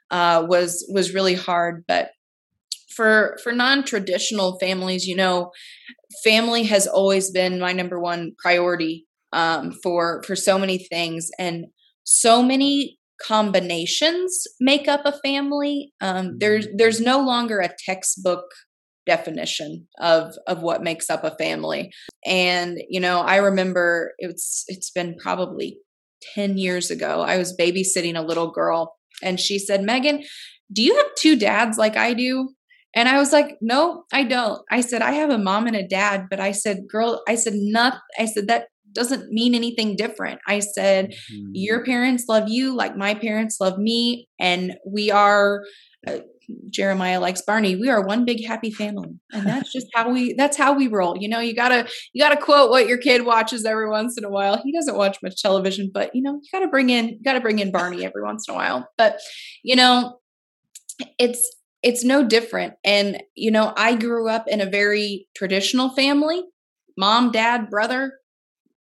uh, 0.09 0.45
was 0.47 0.89
was 0.91 1.13
really 1.13 1.35
hard 1.35 1.83
but 1.87 2.11
for 2.95 3.37
for 3.43 3.51
non-traditional 3.51 4.57
families 4.59 5.05
you 5.05 5.15
know 5.15 5.51
family 6.23 6.63
has 6.63 6.87
always 6.87 7.31
been 7.31 7.59
my 7.59 7.71
number 7.71 7.99
one 7.99 8.31
priority 8.37 9.05
um, 9.33 9.71
for 9.83 10.21
for 10.23 10.35
so 10.35 10.57
many 10.57 10.77
things 10.77 11.29
and 11.39 11.65
so 12.03 12.43
many 12.43 12.97
combinations 13.21 14.43
make 14.59 14.87
up 14.87 15.01
a 15.05 15.17
family. 15.23 15.93
Um, 16.01 16.37
there's 16.39 16.67
there's 16.75 16.99
no 16.99 17.19
longer 17.21 17.59
a 17.59 17.73
textbook 17.85 18.45
definition 19.05 19.87
of 19.99 20.33
of 20.47 20.61
what 20.61 20.83
makes 20.83 21.09
up 21.09 21.23
a 21.23 21.35
family. 21.37 21.91
And 22.25 22.79
you 22.89 22.99
know 22.99 23.21
i 23.21 23.37
remember 23.37 24.13
it's 24.19 24.63
it's 24.67 24.91
been 24.91 25.15
probably 25.17 25.79
10 26.35 26.59
years 26.59 26.91
ago 26.91 27.21
i 27.21 27.35
was 27.35 27.57
babysitting 27.57 28.15
a 28.15 28.21
little 28.21 28.51
girl 28.51 28.95
and 29.23 29.39
she 29.39 29.57
said 29.57 29.81
megan 29.81 30.23
do 30.71 30.83
you 30.83 30.95
have 30.95 31.07
two 31.17 31.35
dads 31.35 31.79
like 31.79 31.97
i 31.97 32.13
do 32.13 32.49
and 32.93 33.07
I 33.07 33.17
was 33.17 33.31
like, 33.31 33.57
no, 33.61 34.03
I 34.11 34.23
don't. 34.23 34.61
I 34.69 34.81
said, 34.81 35.01
I 35.01 35.13
have 35.13 35.29
a 35.29 35.37
mom 35.37 35.67
and 35.67 35.75
a 35.75 35.87
dad, 35.87 36.27
but 36.29 36.39
I 36.39 36.51
said, 36.51 36.87
girl, 36.89 37.23
I 37.27 37.35
said, 37.35 37.53
not, 37.55 37.99
I 38.19 38.25
said, 38.25 38.47
that 38.47 38.67
doesn't 38.91 39.31
mean 39.31 39.55
anything 39.55 39.95
different. 39.95 40.41
I 40.47 40.59
said, 40.59 41.11
mm-hmm. 41.31 41.51
your 41.53 41.85
parents 41.85 42.25
love 42.27 42.49
you 42.49 42.75
like 42.75 42.97
my 42.97 43.13
parents 43.13 43.61
love 43.61 43.77
me. 43.77 44.27
And 44.39 44.75
we 44.85 45.09
are, 45.09 45.63
uh, 46.05 46.19
Jeremiah 46.69 47.21
likes 47.21 47.41
Barney. 47.43 47.77
We 47.77 47.87
are 47.87 48.05
one 48.05 48.25
big 48.25 48.45
happy 48.45 48.71
family. 48.71 49.17
And 49.31 49.47
that's 49.47 49.71
just 49.71 49.87
how 49.93 50.11
we, 50.11 50.33
that's 50.33 50.57
how 50.57 50.73
we 50.73 50.87
roll. 50.87 51.15
You 51.17 51.29
know, 51.29 51.39
you 51.39 51.55
gotta, 51.55 51.87
you 52.11 52.21
gotta 52.21 52.35
quote 52.35 52.69
what 52.69 52.89
your 52.89 52.97
kid 52.97 53.23
watches 53.23 53.63
every 53.63 53.89
once 53.89 54.17
in 54.17 54.25
a 54.25 54.29
while. 54.29 54.61
He 54.61 54.73
doesn't 54.73 54.97
watch 54.97 55.17
much 55.23 55.41
television, 55.41 55.89
but 55.93 56.13
you 56.13 56.21
know, 56.21 56.33
you 56.33 56.49
gotta 56.51 56.67
bring 56.67 56.89
in, 56.89 57.07
you 57.07 57.19
gotta 57.23 57.39
bring 57.39 57.59
in 57.59 57.71
Barney 57.71 58.05
every 58.05 58.23
once 58.23 58.49
in 58.49 58.53
a 58.53 58.57
while. 58.57 58.89
But, 58.97 59.21
you 59.63 59.77
know, 59.77 60.19
it's, 61.17 61.55
it's 61.83 62.03
no 62.03 62.23
different. 62.23 62.73
And, 62.83 63.21
you 63.35 63.51
know, 63.51 63.73
I 63.75 63.95
grew 63.95 64.29
up 64.29 64.45
in 64.47 64.61
a 64.61 64.69
very 64.69 65.27
traditional 65.35 65.89
family 65.89 66.43
mom, 66.97 67.31
dad, 67.31 67.69
brother. 67.69 68.13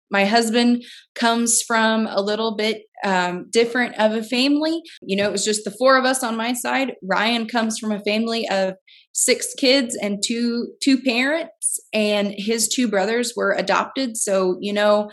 My 0.09 0.25
husband 0.25 0.83
comes 1.15 1.61
from 1.61 2.05
a 2.07 2.21
little 2.21 2.55
bit 2.55 2.83
um, 3.03 3.47
different 3.49 3.95
of 3.97 4.11
a 4.11 4.23
family. 4.23 4.81
You 5.01 5.15
know, 5.15 5.27
it 5.27 5.31
was 5.31 5.45
just 5.45 5.63
the 5.63 5.71
four 5.71 5.97
of 5.97 6.03
us 6.05 6.21
on 6.21 6.35
my 6.35 6.53
side. 6.53 6.93
Ryan 7.01 7.47
comes 7.47 7.79
from 7.79 7.91
a 7.91 8.03
family 8.03 8.47
of 8.49 8.75
six 9.13 9.53
kids 9.57 9.97
and 9.99 10.21
two 10.23 10.67
two 10.83 11.01
parents, 11.01 11.79
and 11.93 12.33
his 12.37 12.67
two 12.67 12.87
brothers 12.89 13.33
were 13.35 13.53
adopted. 13.53 14.17
So, 14.17 14.57
you 14.59 14.73
know, 14.73 15.11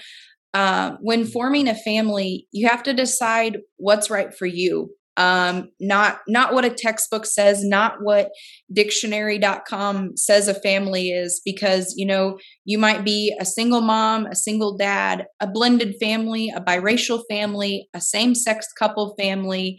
uh, 0.53 0.97
when 1.01 1.25
forming 1.25 1.69
a 1.69 1.75
family, 1.75 2.49
you 2.51 2.69
have 2.69 2.83
to 2.83 2.93
decide 2.93 3.59
what's 3.77 4.11
right 4.11 4.35
for 4.35 4.47
you 4.47 4.91
um, 5.19 5.69
not 5.81 6.21
not 6.27 6.55
what 6.55 6.65
a 6.65 6.71
textbook 6.71 7.27
says 7.27 7.65
not 7.65 7.97
what 8.01 8.31
dictionary.com 8.73 10.17
says 10.17 10.49
a 10.49 10.55
family 10.55 11.11
is 11.11 11.43
because 11.45 11.93
you 11.97 12.07
know 12.07 12.39
you 12.65 12.79
might 12.79 13.05
be 13.05 13.37
a 13.41 13.45
single 13.45 13.83
mom 13.83 14.27
a 14.27 14.35
single 14.35 14.77
dad 14.77 15.27
a 15.41 15.47
blended 15.47 15.95
family 16.01 16.51
a 16.55 16.61
biracial 16.61 17.23
family 17.29 17.89
a 17.93 18.01
same-sex 18.01 18.73
couple 18.79 19.15
family 19.19 19.79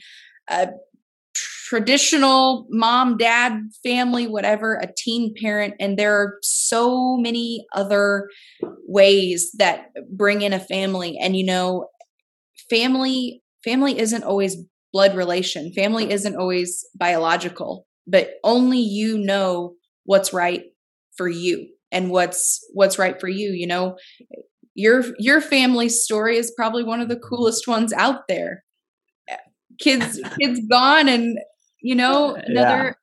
a 0.49 0.67
traditional 1.33 2.67
mom 2.69 3.15
dad 3.17 3.53
family 3.83 4.27
whatever 4.27 4.75
a 4.75 4.87
teen 4.97 5.33
parent 5.41 5.73
and 5.79 5.97
there 5.97 6.15
are 6.15 6.37
so 6.41 7.15
many 7.17 7.65
other 7.73 8.27
ways 8.89 9.51
that 9.57 9.91
bring 10.11 10.41
in 10.41 10.51
a 10.51 10.59
family. 10.59 11.17
And 11.21 11.35
you 11.35 11.45
know 11.45 11.87
family 12.69 13.41
family 13.63 13.99
isn't 13.99 14.23
always 14.23 14.57
blood 14.91 15.15
relation. 15.15 15.71
Family 15.73 16.11
isn't 16.11 16.35
always 16.35 16.85
biological, 16.95 17.87
but 18.07 18.31
only 18.43 18.79
you 18.79 19.17
know 19.17 19.75
what's 20.05 20.33
right 20.33 20.63
for 21.15 21.27
you 21.27 21.67
and 21.91 22.11
what's 22.11 22.59
what's 22.73 22.99
right 22.99 23.19
for 23.19 23.27
you, 23.27 23.51
you 23.51 23.67
know. 23.67 23.97
your 24.75 25.03
your 25.17 25.41
family 25.41 25.89
story 25.89 26.37
is 26.37 26.53
probably 26.55 26.83
one 26.83 27.01
of 27.01 27.09
the 27.09 27.19
coolest 27.19 27.67
ones 27.67 27.91
out 27.93 28.27
there 28.27 28.63
kids 29.79 30.19
kids 30.39 30.59
gone 30.69 31.07
and 31.07 31.37
you 31.81 31.95
know 31.95 32.35
another 32.35 32.95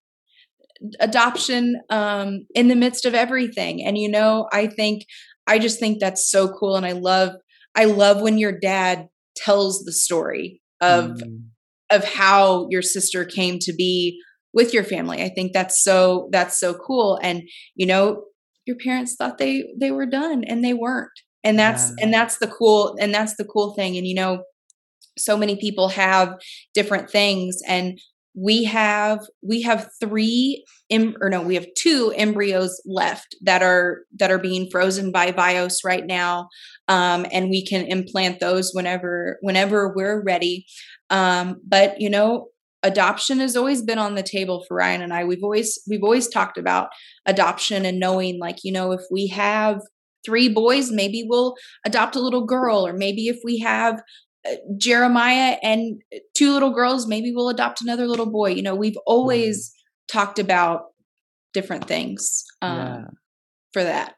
yeah. 0.80 0.88
adoption 1.00 1.80
um 1.90 2.46
in 2.54 2.68
the 2.68 2.76
midst 2.76 3.04
of 3.04 3.14
everything 3.14 3.82
and 3.84 3.98
you 3.98 4.08
know 4.08 4.46
i 4.52 4.66
think 4.66 5.04
i 5.46 5.58
just 5.58 5.80
think 5.80 5.98
that's 5.98 6.30
so 6.30 6.48
cool 6.48 6.76
and 6.76 6.86
i 6.86 6.92
love 6.92 7.32
i 7.74 7.84
love 7.84 8.20
when 8.20 8.38
your 8.38 8.52
dad 8.52 9.08
tells 9.34 9.84
the 9.84 9.92
story 9.92 10.60
of 10.80 11.10
mm. 11.10 11.42
Of 11.90 12.04
how 12.04 12.66
your 12.70 12.82
sister 12.82 13.24
came 13.24 13.58
to 13.60 13.72
be 13.72 14.20
with 14.52 14.72
your 14.72 14.84
family. 14.84 15.22
I 15.22 15.28
think 15.28 15.52
that's 15.52 15.82
so 15.82 16.28
that's 16.32 16.58
so 16.58 16.74
cool. 16.74 17.18
And 17.22 17.42
you 17.74 17.86
know 17.86 18.24
your 18.66 18.76
parents 18.76 19.14
thought 19.14 19.38
they 19.38 19.64
they 19.78 19.90
were 19.90 20.06
done 20.06 20.44
and 20.44 20.64
they 20.64 20.74
weren't. 20.74 21.10
And 21.44 21.58
that's 21.58 21.90
yeah. 21.90 22.04
and 22.04 22.14
that's 22.14 22.38
the 22.38 22.48
cool 22.48 22.96
and 22.98 23.14
that's 23.14 23.36
the 23.36 23.44
cool 23.44 23.74
thing. 23.74 23.96
And 23.96 24.06
you 24.06 24.14
know 24.14 24.42
so 25.18 25.36
many 25.36 25.56
people 25.56 25.88
have 25.88 26.34
different 26.74 27.10
things. 27.10 27.58
And 27.66 27.98
we 28.34 28.64
have 28.64 29.20
we 29.42 29.62
have 29.62 29.88
three 29.98 30.62
em, 30.90 31.16
or 31.20 31.30
no 31.30 31.40
we 31.40 31.54
have 31.54 31.66
two 31.76 32.12
embryos 32.16 32.82
left 32.84 33.34
that 33.42 33.62
are 33.62 34.02
that 34.18 34.30
are 34.30 34.38
being 34.38 34.68
frozen 34.70 35.10
by 35.10 35.32
bios 35.32 35.82
right 35.84 36.06
now. 36.06 36.48
Um, 36.88 37.26
and 37.32 37.48
we 37.48 37.64
can 37.64 37.86
implant 37.86 38.40
those 38.40 38.72
whenever 38.74 39.38
whenever 39.40 39.92
we're 39.94 40.22
ready 40.22 40.66
um, 41.10 41.60
but 41.66 42.00
you 42.00 42.10
know 42.10 42.48
adoption 42.82 43.38
has 43.40 43.56
always 43.56 43.82
been 43.82 43.98
on 43.98 44.14
the 44.14 44.22
table 44.22 44.64
for 44.68 44.76
ryan 44.76 45.02
and 45.02 45.12
i 45.12 45.24
we've 45.24 45.42
always 45.42 45.78
we've 45.88 46.04
always 46.04 46.28
talked 46.28 46.58
about 46.58 46.88
adoption 47.24 47.84
and 47.84 47.98
knowing 47.98 48.38
like 48.38 48.58
you 48.62 48.70
know 48.70 48.92
if 48.92 49.00
we 49.10 49.26
have 49.26 49.80
three 50.24 50.48
boys 50.48 50.90
maybe 50.90 51.24
we'll 51.26 51.54
adopt 51.84 52.16
a 52.16 52.20
little 52.20 52.44
girl 52.44 52.86
or 52.86 52.92
maybe 52.92 53.28
if 53.28 53.38
we 53.44 53.58
have 53.58 54.00
Jeremiah 54.76 55.56
and 55.62 56.00
two 56.34 56.52
little 56.52 56.70
girls, 56.70 57.06
maybe 57.06 57.32
we'll 57.34 57.48
adopt 57.48 57.80
another 57.80 58.06
little 58.06 58.30
boy. 58.30 58.50
You 58.50 58.62
know, 58.62 58.74
we've 58.74 58.98
always 59.06 59.70
mm-hmm. 59.70 60.18
talked 60.18 60.38
about 60.38 60.86
different 61.52 61.88
things 61.88 62.44
um, 62.62 62.76
yeah. 62.76 63.04
for 63.72 63.84
that. 63.84 64.14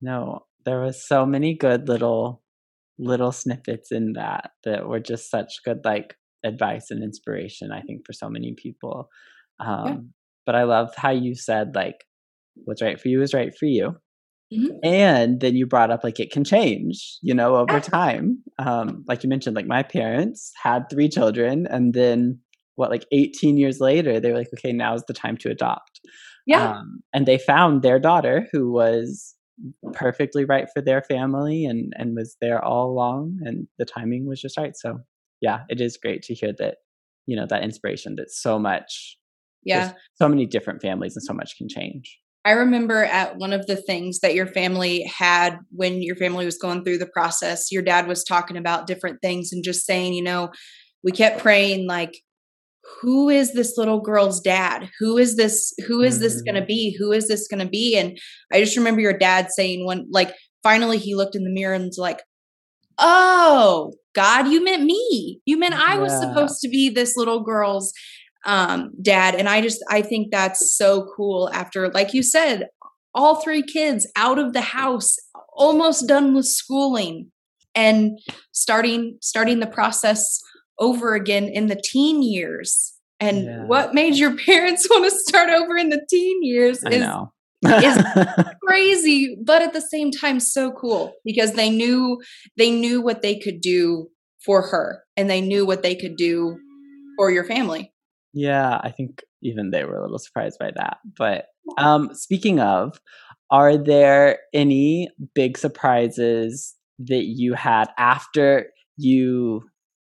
No, 0.00 0.46
there 0.64 0.80
was 0.80 1.06
so 1.06 1.26
many 1.26 1.54
good 1.54 1.88
little 1.88 2.42
little 2.98 3.32
snippets 3.32 3.90
in 3.90 4.12
that 4.14 4.50
that 4.64 4.88
were 4.88 5.00
just 5.00 5.30
such 5.30 5.62
good 5.64 5.80
like 5.84 6.16
advice 6.44 6.90
and 6.90 7.02
inspiration. 7.02 7.72
I 7.72 7.80
think 7.80 8.06
for 8.06 8.12
so 8.12 8.28
many 8.28 8.54
people. 8.54 9.08
Um, 9.60 9.86
yeah. 9.86 9.96
But 10.46 10.54
I 10.56 10.64
love 10.64 10.90
how 10.96 11.10
you 11.10 11.34
said 11.34 11.74
like, 11.74 12.04
"What's 12.64 12.82
right 12.82 13.00
for 13.00 13.08
you 13.08 13.22
is 13.22 13.34
right 13.34 13.56
for 13.56 13.66
you." 13.66 13.96
Mm-hmm. 14.52 14.76
And 14.82 15.40
then 15.40 15.56
you 15.56 15.66
brought 15.66 15.90
up 15.90 16.04
like 16.04 16.20
it 16.20 16.30
can 16.30 16.44
change, 16.44 17.18
you 17.22 17.34
know, 17.34 17.56
over 17.56 17.80
time. 17.80 18.42
Um, 18.58 19.04
like 19.08 19.22
you 19.22 19.28
mentioned, 19.28 19.56
like 19.56 19.66
my 19.66 19.82
parents 19.82 20.52
had 20.62 20.88
three 20.90 21.08
children, 21.08 21.66
and 21.68 21.94
then 21.94 22.40
what, 22.76 22.90
like 22.90 23.06
18 23.12 23.56
years 23.56 23.80
later, 23.80 24.20
they 24.20 24.30
were 24.30 24.38
like, 24.38 24.50
okay, 24.58 24.72
now's 24.72 25.04
the 25.06 25.14
time 25.14 25.36
to 25.38 25.50
adopt. 25.50 26.00
Yeah. 26.46 26.72
Um, 26.72 27.02
and 27.12 27.26
they 27.26 27.38
found 27.38 27.82
their 27.82 27.98
daughter 27.98 28.46
who 28.52 28.70
was 28.70 29.34
perfectly 29.92 30.44
right 30.44 30.66
for 30.74 30.80
their 30.80 31.02
family 31.02 31.64
and 31.64 31.92
and 31.96 32.16
was 32.16 32.36
there 32.40 32.62
all 32.64 32.90
along 32.90 33.38
and 33.44 33.66
the 33.78 33.84
timing 33.84 34.26
was 34.26 34.40
just 34.40 34.58
right. 34.58 34.76
So 34.76 35.00
yeah 35.40 35.60
it 35.68 35.80
is 35.80 35.96
great 35.96 36.22
to 36.22 36.34
hear 36.34 36.52
that 36.58 36.76
you 37.26 37.36
know 37.36 37.46
that 37.48 37.62
inspiration 37.62 38.16
that 38.16 38.30
so 38.30 38.58
much 38.58 39.16
yeah. 39.64 39.92
so 40.14 40.28
many 40.28 40.46
different 40.46 40.82
families 40.82 41.16
and 41.16 41.22
so 41.22 41.32
much 41.32 41.56
can 41.56 41.68
change. 41.68 42.18
I 42.46 42.52
remember 42.52 43.04
at 43.04 43.38
one 43.38 43.54
of 43.54 43.66
the 43.66 43.76
things 43.76 44.20
that 44.20 44.34
your 44.34 44.46
family 44.46 45.04
had 45.04 45.58
when 45.70 46.02
your 46.02 46.16
family 46.16 46.44
was 46.44 46.58
going 46.58 46.84
through 46.84 46.98
the 46.98 47.06
process, 47.06 47.72
your 47.72 47.82
dad 47.82 48.06
was 48.06 48.22
talking 48.22 48.58
about 48.58 48.86
different 48.86 49.22
things 49.22 49.50
and 49.50 49.64
just 49.64 49.86
saying, 49.86 50.12
you 50.12 50.22
know, 50.22 50.50
we 51.02 51.10
kept 51.10 51.40
praying 51.40 51.86
like 51.86 52.20
who 53.00 53.28
is 53.28 53.52
this 53.52 53.76
little 53.76 54.00
girl's 54.00 54.40
dad? 54.40 54.90
Who 55.00 55.18
is 55.18 55.36
this 55.36 55.72
who 55.86 56.02
is 56.02 56.20
this 56.20 56.42
going 56.42 56.54
to 56.54 56.60
mm-hmm. 56.60 56.66
be? 56.66 56.96
Who 56.98 57.12
is 57.12 57.28
this 57.28 57.48
going 57.48 57.60
to 57.60 57.68
be? 57.68 57.96
And 57.96 58.18
I 58.52 58.60
just 58.60 58.76
remember 58.76 59.00
your 59.00 59.16
dad 59.16 59.50
saying 59.50 59.86
when 59.86 60.06
like 60.10 60.32
finally 60.62 60.98
he 60.98 61.14
looked 61.14 61.36
in 61.36 61.44
the 61.44 61.50
mirror 61.50 61.74
and 61.74 61.86
was 61.86 61.98
like, 61.98 62.22
"Oh, 62.98 63.94
God, 64.14 64.48
you 64.48 64.62
meant 64.62 64.84
me. 64.84 65.40
You 65.44 65.58
meant 65.58 65.74
I 65.74 65.98
was 65.98 66.12
yeah. 66.12 66.20
supposed 66.20 66.60
to 66.60 66.68
be 66.68 66.88
this 66.88 67.16
little 67.16 67.42
girl's 67.42 67.92
um, 68.46 68.92
dad. 69.00 69.34
And 69.34 69.48
I 69.48 69.60
just, 69.60 69.84
I 69.88 70.02
think 70.02 70.30
that's 70.30 70.76
so 70.76 71.10
cool 71.16 71.50
after, 71.52 71.88
like 71.90 72.14
you 72.14 72.22
said, 72.22 72.68
all 73.14 73.36
three 73.36 73.62
kids 73.62 74.10
out 74.16 74.38
of 74.38 74.52
the 74.52 74.60
house, 74.60 75.16
almost 75.52 76.08
done 76.08 76.34
with 76.34 76.46
schooling 76.46 77.30
and 77.74 78.18
starting, 78.52 79.18
starting 79.20 79.60
the 79.60 79.66
process 79.66 80.40
over 80.78 81.14
again 81.14 81.44
in 81.44 81.66
the 81.66 81.80
teen 81.82 82.22
years. 82.22 82.92
And 83.20 83.44
yeah. 83.44 83.64
what 83.64 83.94
made 83.94 84.16
your 84.16 84.36
parents 84.46 84.88
want 84.90 85.10
to 85.10 85.18
start 85.18 85.50
over 85.50 85.76
in 85.76 85.90
the 85.90 86.04
teen 86.08 86.42
years 86.42 86.82
is, 86.84 87.06
is 87.64 88.04
crazy, 88.66 89.36
but 89.44 89.62
at 89.62 89.72
the 89.72 89.80
same 89.80 90.10
time 90.10 90.40
so 90.40 90.72
cool 90.72 91.14
because 91.24 91.52
they 91.52 91.70
knew 91.70 92.20
they 92.56 92.70
knew 92.70 93.00
what 93.00 93.22
they 93.22 93.38
could 93.38 93.60
do 93.60 94.08
for 94.44 94.62
her 94.62 95.02
and 95.16 95.30
they 95.30 95.40
knew 95.40 95.64
what 95.64 95.82
they 95.82 95.94
could 95.94 96.16
do 96.16 96.58
for 97.16 97.30
your 97.30 97.44
family. 97.44 97.92
Yeah, 98.32 98.80
I 98.82 98.90
think 98.90 99.22
even 99.42 99.70
they 99.70 99.84
were 99.84 99.98
a 99.98 100.02
little 100.02 100.18
surprised 100.18 100.58
by 100.58 100.72
that. 100.74 100.98
But 101.16 101.46
um, 101.78 102.10
speaking 102.12 102.60
of, 102.60 103.00
are 103.50 103.76
there 103.76 104.38
any 104.52 105.08
big 105.34 105.56
surprises 105.56 106.74
that 106.98 107.24
you 107.24 107.54
had 107.54 107.86
after 107.98 108.70
you, 108.96 109.62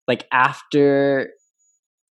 like, 0.07 0.27
after? 0.31 1.31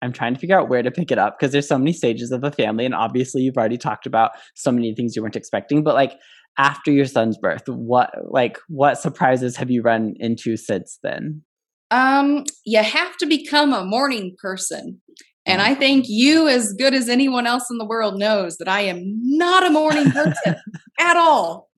I'm 0.02 0.12
trying 0.12 0.34
to 0.34 0.40
figure 0.40 0.58
out 0.58 0.68
where 0.68 0.82
to 0.82 0.90
pick 0.90 1.10
it 1.10 1.18
up 1.18 1.38
because 1.38 1.52
there's 1.52 1.66
so 1.66 1.78
many 1.78 1.94
stages 1.94 2.30
of 2.30 2.44
a 2.44 2.50
family, 2.50 2.84
and 2.84 2.94
obviously 2.94 3.42
you've 3.42 3.56
already 3.56 3.78
talked 3.78 4.06
about 4.06 4.32
so 4.54 4.70
many 4.70 4.94
things 4.94 5.16
you 5.16 5.22
weren't 5.22 5.36
expecting. 5.36 5.82
But 5.82 5.94
like 5.94 6.18
after 6.58 6.92
your 6.92 7.06
son's 7.06 7.38
birth, 7.38 7.62
what 7.66 8.12
like 8.30 8.58
what 8.68 8.98
surprises 8.98 9.56
have 9.56 9.70
you 9.70 9.82
run 9.82 10.14
into 10.18 10.56
since 10.56 10.98
then? 11.02 11.42
Um, 11.90 12.44
you 12.64 12.82
have 12.82 13.16
to 13.18 13.26
become 13.26 13.72
a 13.72 13.84
morning 13.84 14.36
person. 14.38 15.00
And 15.46 15.60
I 15.60 15.74
think 15.74 16.06
you, 16.08 16.48
as 16.48 16.72
good 16.72 16.94
as 16.94 17.08
anyone 17.08 17.46
else 17.46 17.70
in 17.70 17.76
the 17.76 17.84
world, 17.84 18.18
knows 18.18 18.56
that 18.56 18.68
I 18.68 18.80
am 18.80 19.02
not 19.22 19.66
a 19.66 19.70
morning 19.70 20.10
person 20.10 20.56
at 20.98 21.16
all, 21.16 21.68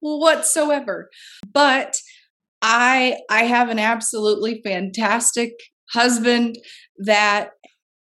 whatsoever. 0.00 1.10
But 1.52 1.96
I 2.62 3.18
I 3.30 3.44
have 3.44 3.68
an 3.68 3.78
absolutely 3.78 4.60
fantastic 4.64 5.52
husband 5.90 6.56
that 6.98 7.50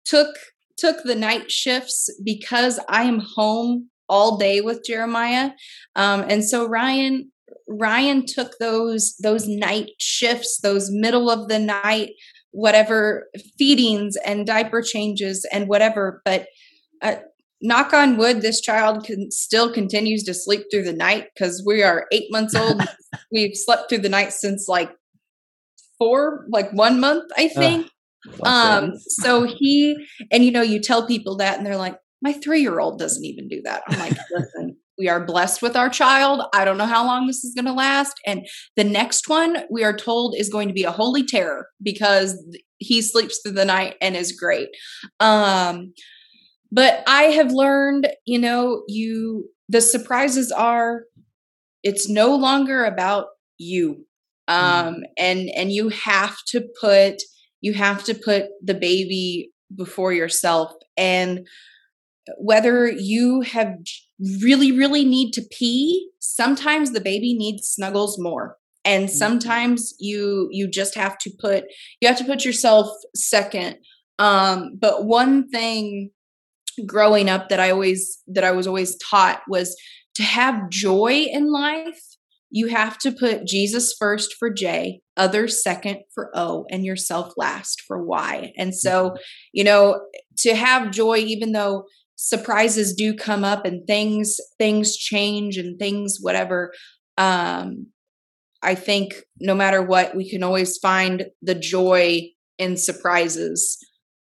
took 0.06 0.36
took 0.78 1.04
the 1.04 1.16
night 1.16 1.52
shifts 1.52 2.10
because 2.24 2.80
I 2.90 3.04
am 3.04 3.20
home 3.20 3.90
all 4.10 4.38
day 4.38 4.62
with 4.62 4.84
Jeremiah. 4.86 5.52
Um, 5.96 6.26
and 6.28 6.44
so 6.44 6.68
Ryan 6.68 7.32
Ryan 7.68 8.26
took 8.26 8.58
those 8.60 9.16
those 9.22 9.48
night 9.48 9.92
shifts, 10.00 10.60
those 10.62 10.90
middle 10.92 11.30
of 11.30 11.48
the 11.48 11.60
night 11.60 12.12
whatever 12.52 13.28
feedings 13.58 14.16
and 14.26 14.46
diaper 14.46 14.82
changes 14.82 15.46
and 15.52 15.68
whatever. 15.68 16.22
But 16.24 16.46
uh, 17.02 17.16
knock 17.64 17.94
on 17.94 18.18
wood, 18.18 18.42
this 18.42 18.62
child 18.62 19.06
can 19.06 19.32
still 19.32 19.74
continues 19.74 20.24
to 20.24 20.34
sleep 20.34 20.66
through 20.70 20.84
the 20.84 20.94
night 20.94 21.30
because 21.34 21.64
we 21.66 21.82
are 21.82 22.06
eight 22.12 22.32
months 22.32 22.54
old. 22.54 22.82
We've 23.32 23.56
slept 23.56 23.90
through 23.90 24.00
the 24.00 24.10
night 24.10 24.34
since 24.34 24.68
like 24.68 24.92
four, 25.98 26.46
like 26.50 26.72
one 26.74 27.00
month, 27.00 27.32
I 27.38 27.48
think. 27.48 27.90
Uh, 28.46 28.82
um, 28.84 28.94
so 29.08 29.44
he, 29.44 29.96
and 30.32 30.46
you 30.46 30.52
know, 30.52 30.62
you 30.62 30.80
tell 30.80 31.08
people 31.08 31.38
that 31.38 31.58
and 31.58 31.66
they're 31.66 31.78
like, 31.78 31.98
my 32.22 32.34
three 32.34 32.62
year 32.62 32.80
old 32.80 33.00
doesn't 33.00 33.26
even 33.26 33.48
do 33.48 33.62
that. 33.64 33.84
I'm 33.88 34.00
like, 34.00 34.18
listen, 34.32 34.78
we 34.98 35.10
are 35.10 35.26
blessed 35.26 35.62
with 35.62 35.76
our 35.76 35.90
child. 35.90 36.44
I 36.54 36.66
don't 36.66 36.78
know 36.78 36.86
how 36.86 37.06
long 37.06 37.28
this 37.28 37.44
is 37.44 37.54
going 37.54 37.66
to 37.66 37.74
last. 37.74 38.14
And 38.26 38.48
the 38.76 38.84
next 38.84 39.28
one 39.28 39.64
we 39.70 39.84
are 39.84 39.96
told 39.96 40.36
is 40.38 40.50
going 40.50 40.68
to 40.68 40.74
be 40.74 40.84
a 40.84 40.92
holy 40.92 41.26
terror 41.26 41.68
because 41.82 42.38
he 42.78 43.02
sleeps 43.02 43.40
through 43.42 43.54
the 43.54 43.66
night 43.66 43.96
and 44.02 44.16
is 44.16 44.32
great. 44.32 44.70
Um, 45.20 45.94
but 46.74 47.04
I 47.08 47.24
have 47.24 47.52
learned, 47.52 48.08
you 48.26 48.40
know, 48.40 48.84
you, 48.88 49.50
the 49.70 49.82
surprises 49.82 50.52
are, 50.52 51.04
it's 51.84 52.10
no 52.10 52.36
longer 52.36 52.84
about 52.84 53.28
you. 53.58 54.06
Um, 54.48 54.96
mm. 54.96 55.02
and, 55.18 55.50
and 55.56 55.72
you 55.72 55.90
have 55.90 56.36
to 56.48 56.68
put, 56.82 57.22
you 57.62 57.74
have 57.74 58.04
to 58.06 58.14
put 58.14 58.46
the 58.62 58.74
baby 58.74 59.52
before 59.76 60.12
yourself. 60.12 60.74
And, 60.98 61.48
whether 62.38 62.90
you 62.90 63.42
have 63.42 63.76
really 64.42 64.72
really 64.72 65.04
need 65.04 65.32
to 65.34 65.42
pee 65.52 66.10
sometimes 66.20 66.92
the 66.92 67.02
baby 67.02 67.34
needs 67.34 67.68
snuggles 67.68 68.18
more 68.20 68.58
and 68.86 69.06
mm-hmm. 69.06 69.16
sometimes 69.16 69.94
you 70.00 70.48
you 70.52 70.68
just 70.68 70.96
have 70.96 71.18
to 71.18 71.32
put 71.40 71.66
you 72.00 72.08
have 72.08 72.18
to 72.18 72.24
put 72.24 72.46
yourself 72.46 72.88
second 73.16 73.76
um 74.20 74.72
but 74.80 75.06
one 75.06 75.50
thing 75.50 76.10
growing 76.86 77.30
up 77.30 77.50
that 77.50 77.60
i 77.60 77.70
always 77.70 78.22
that 78.28 78.44
i 78.44 78.52
was 78.52 78.68
always 78.68 78.96
taught 78.98 79.42
was 79.48 79.76
to 80.16 80.24
have 80.24 80.70
joy 80.70 81.26
in 81.32 81.52
life 81.52 82.02
you 82.56 82.68
have 82.68 83.00
to 83.00 83.12
put 83.12 83.48
Jesus 83.48 83.96
first 83.98 84.36
for 84.38 84.48
J, 84.52 85.02
others 85.18 85.64
second 85.64 86.02
for 86.14 86.30
O, 86.36 86.68
and 86.70 86.86
yourself 86.86 87.34
last 87.36 87.82
for 87.82 88.04
Y. 88.04 88.54
And 88.56 88.76
so, 88.76 89.10
mm-hmm. 89.10 89.16
you 89.54 89.64
know, 89.64 90.02
to 90.38 90.54
have 90.54 90.92
joy, 90.92 91.18
even 91.18 91.54
though 91.54 91.86
surprises 92.16 92.94
do 92.94 93.14
come 93.14 93.44
up 93.44 93.66
and 93.66 93.86
things 93.88 94.38
things 94.58 94.96
change 94.96 95.58
and 95.58 95.78
things 95.80 96.20
whatever 96.22 96.72
um 97.18 97.88
i 98.62 98.76
think 98.76 99.16
no 99.40 99.54
matter 99.54 99.82
what 99.82 100.16
we 100.16 100.30
can 100.30 100.44
always 100.44 100.78
find 100.78 101.26
the 101.42 101.56
joy 101.56 102.22
in 102.58 102.78
surprises 102.78 103.78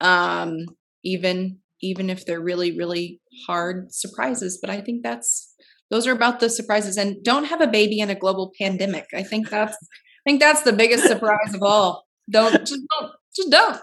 um 0.00 0.66
even 1.04 1.59
even 1.87 2.11
if 2.11 2.27
they're 2.27 2.40
really 2.40 2.77
really 2.77 3.20
hard 3.46 3.92
surprises 3.92 4.59
but 4.61 4.70
i 4.70 4.81
think 4.81 5.03
that's 5.03 5.55
those 5.90 6.07
are 6.07 6.12
about 6.12 6.40
the 6.40 6.51
surprises. 6.51 6.96
And 6.96 7.22
don't 7.22 7.44
have 7.44 7.61
a 7.61 7.66
baby 7.66 8.01
in 8.01 8.11
a 8.11 8.14
global 8.14 8.53
pandemic. 8.59 9.07
I 9.14 9.22
think 9.22 9.51
that's 9.51 9.75
i 9.75 10.31
think 10.31 10.40
that's 10.40 10.62
the 10.62 10.72
biggest 10.72 11.07
surprise 11.07 11.55
of 11.55 11.62
all. 11.62 12.07
Don't 12.29 12.66
just 12.66 12.81
don't 13.01 13.12
just 13.35 13.51
don't. 13.51 13.81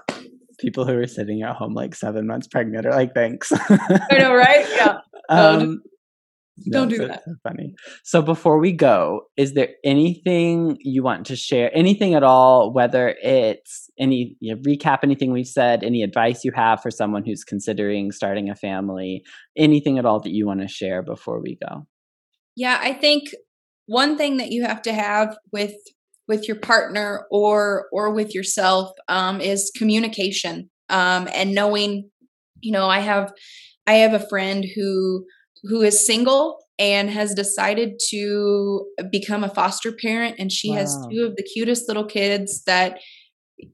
People 0.60 0.86
who 0.86 0.98
are 0.98 1.08
sitting 1.08 1.42
at 1.42 1.56
home 1.56 1.74
like 1.74 1.96
seven 1.96 2.28
months 2.28 2.48
pregnant 2.48 2.86
are 2.86 2.92
like 2.92 3.14
thanks. 3.14 3.52
I 3.52 4.18
know 4.18 4.36
right? 4.36 4.66
Yeah. 4.76 4.98
Um, 5.30 5.82
don't 6.70 6.90
do 6.90 7.08
that. 7.08 7.24
So 7.26 7.34
funny. 7.42 7.74
So 8.04 8.22
before 8.22 8.60
we 8.60 8.72
go, 8.72 9.22
is 9.38 9.54
there 9.54 9.70
anything 9.84 10.78
you 10.82 11.02
want 11.02 11.26
to 11.28 11.36
share? 11.36 11.76
Anything 11.76 12.14
at 12.14 12.24
all? 12.24 12.72
Whether 12.72 13.16
it's 13.22 13.90
any 14.00 14.38
you 14.40 14.56
know, 14.56 14.62
recap 14.62 15.00
anything 15.04 15.32
we've 15.32 15.48
said, 15.48 15.84
any 15.84 16.04
advice 16.04 16.44
you 16.44 16.52
have 16.56 16.82
for 16.82 16.92
someone 16.92 17.24
who's 17.26 17.44
considering 17.44 18.12
starting 18.12 18.50
a 18.50 18.56
family, 18.56 19.24
anything 19.58 19.98
at 19.98 20.06
all 20.06 20.20
that 20.20 20.32
you 20.32 20.46
want 20.46 20.62
to 20.62 20.68
share 20.68 21.02
before 21.02 21.42
we 21.42 21.58
go? 21.68 21.88
Yeah, 22.56 22.80
I 22.80 22.94
think 22.94 23.30
one 23.88 24.18
thing 24.18 24.38
that 24.38 24.52
you 24.52 24.64
have 24.64 24.82
to 24.84 24.94
have 24.94 25.36
with 25.52 25.76
with 26.28 26.48
your 26.48 26.58
partner 26.58 27.26
or 27.32 27.88
or 27.92 28.14
with 28.14 28.36
yourself 28.36 28.92
um, 29.08 29.42
is 29.42 29.72
communication 29.76 30.70
um, 30.90 31.28
and 31.34 31.56
knowing. 31.56 32.10
You 32.62 32.72
know, 32.72 32.88
I 32.88 33.00
have 33.00 33.34
I 33.88 33.96
have 33.96 34.14
a 34.14 34.28
friend 34.30 34.66
who 34.76 35.26
who 35.64 35.82
is 35.82 36.06
single 36.06 36.60
and 36.80 37.10
has 37.10 37.34
decided 37.34 38.00
to 38.10 38.86
become 39.12 39.44
a 39.44 39.50
foster 39.50 39.92
parent. 39.92 40.36
And 40.40 40.52
she 40.52 40.72
wow. 40.72 40.78
has 40.78 40.98
two 41.10 41.26
of 41.26 41.36
the 41.36 41.44
cutest 41.44 41.88
little 41.88 42.06
kids 42.06 42.64
that 42.66 43.00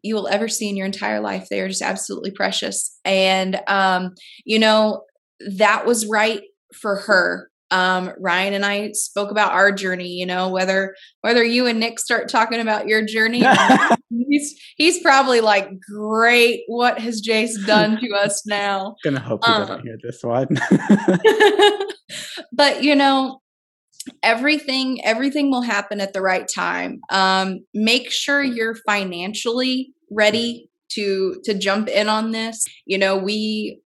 you 0.04 0.14
will 0.14 0.28
ever 0.28 0.48
see 0.48 0.70
in 0.70 0.78
your 0.78 0.86
entire 0.86 1.20
life. 1.20 1.48
They 1.50 1.62
are 1.62 1.70
just 1.70 1.82
absolutely 1.82 2.32
precious. 2.32 3.00
And 3.06 3.62
um 3.68 4.14
you 4.46 4.60
know 4.60 5.04
that 5.58 5.86
was 5.86 6.06
right 6.06 6.42
for 6.74 6.98
her 6.98 7.49
um, 7.72 8.12
Ryan 8.20 8.54
and 8.54 8.66
I 8.66 8.92
spoke 8.94 9.32
about 9.32 9.52
our 9.52 9.72
journey. 9.72 10.10
You 10.10 10.26
know, 10.26 10.50
whether 10.50 10.96
whether 11.22 11.44
you 11.44 11.68
and 11.68 11.80
Nick 11.80 12.00
start 12.00 12.30
talking 12.30 12.60
about 12.60 12.88
your 12.88 13.06
journey, 13.06 13.44
he's 14.10 14.60
he's 14.76 15.02
probably 15.02 15.42
like, 15.42 15.70
"Great, 15.80 16.64
what 16.68 17.00
has 17.00 17.22
Jace 17.22 17.66
done 17.66 18.00
to 18.02 18.16
us 18.16 18.46
now?" 18.46 18.96
Gonna 19.04 19.20
hope 19.20 19.46
he 19.46 19.52
um, 19.52 19.62
doesn't 19.62 19.82
hear 19.82 19.98
this 20.02 20.24
one. 20.24 20.48
but 22.52 22.84
you 22.84 22.96
know, 22.96 23.42
everything 24.24 25.04
everything 25.06 25.52
will 25.52 25.62
happen 25.62 26.02
at 26.02 26.14
the 26.14 26.22
right 26.22 26.50
time. 26.54 27.02
Um, 27.12 27.60
make 27.74 28.12
sure 28.12 28.44
you're 28.44 28.76
financially 28.76 29.94
ready 30.12 30.70
to 30.94 31.40
to 31.44 31.54
jump 31.54 31.88
in 31.88 32.10
on 32.10 32.32
this. 32.32 32.66
You 32.86 32.98
know, 32.98 33.18
we 33.18 33.82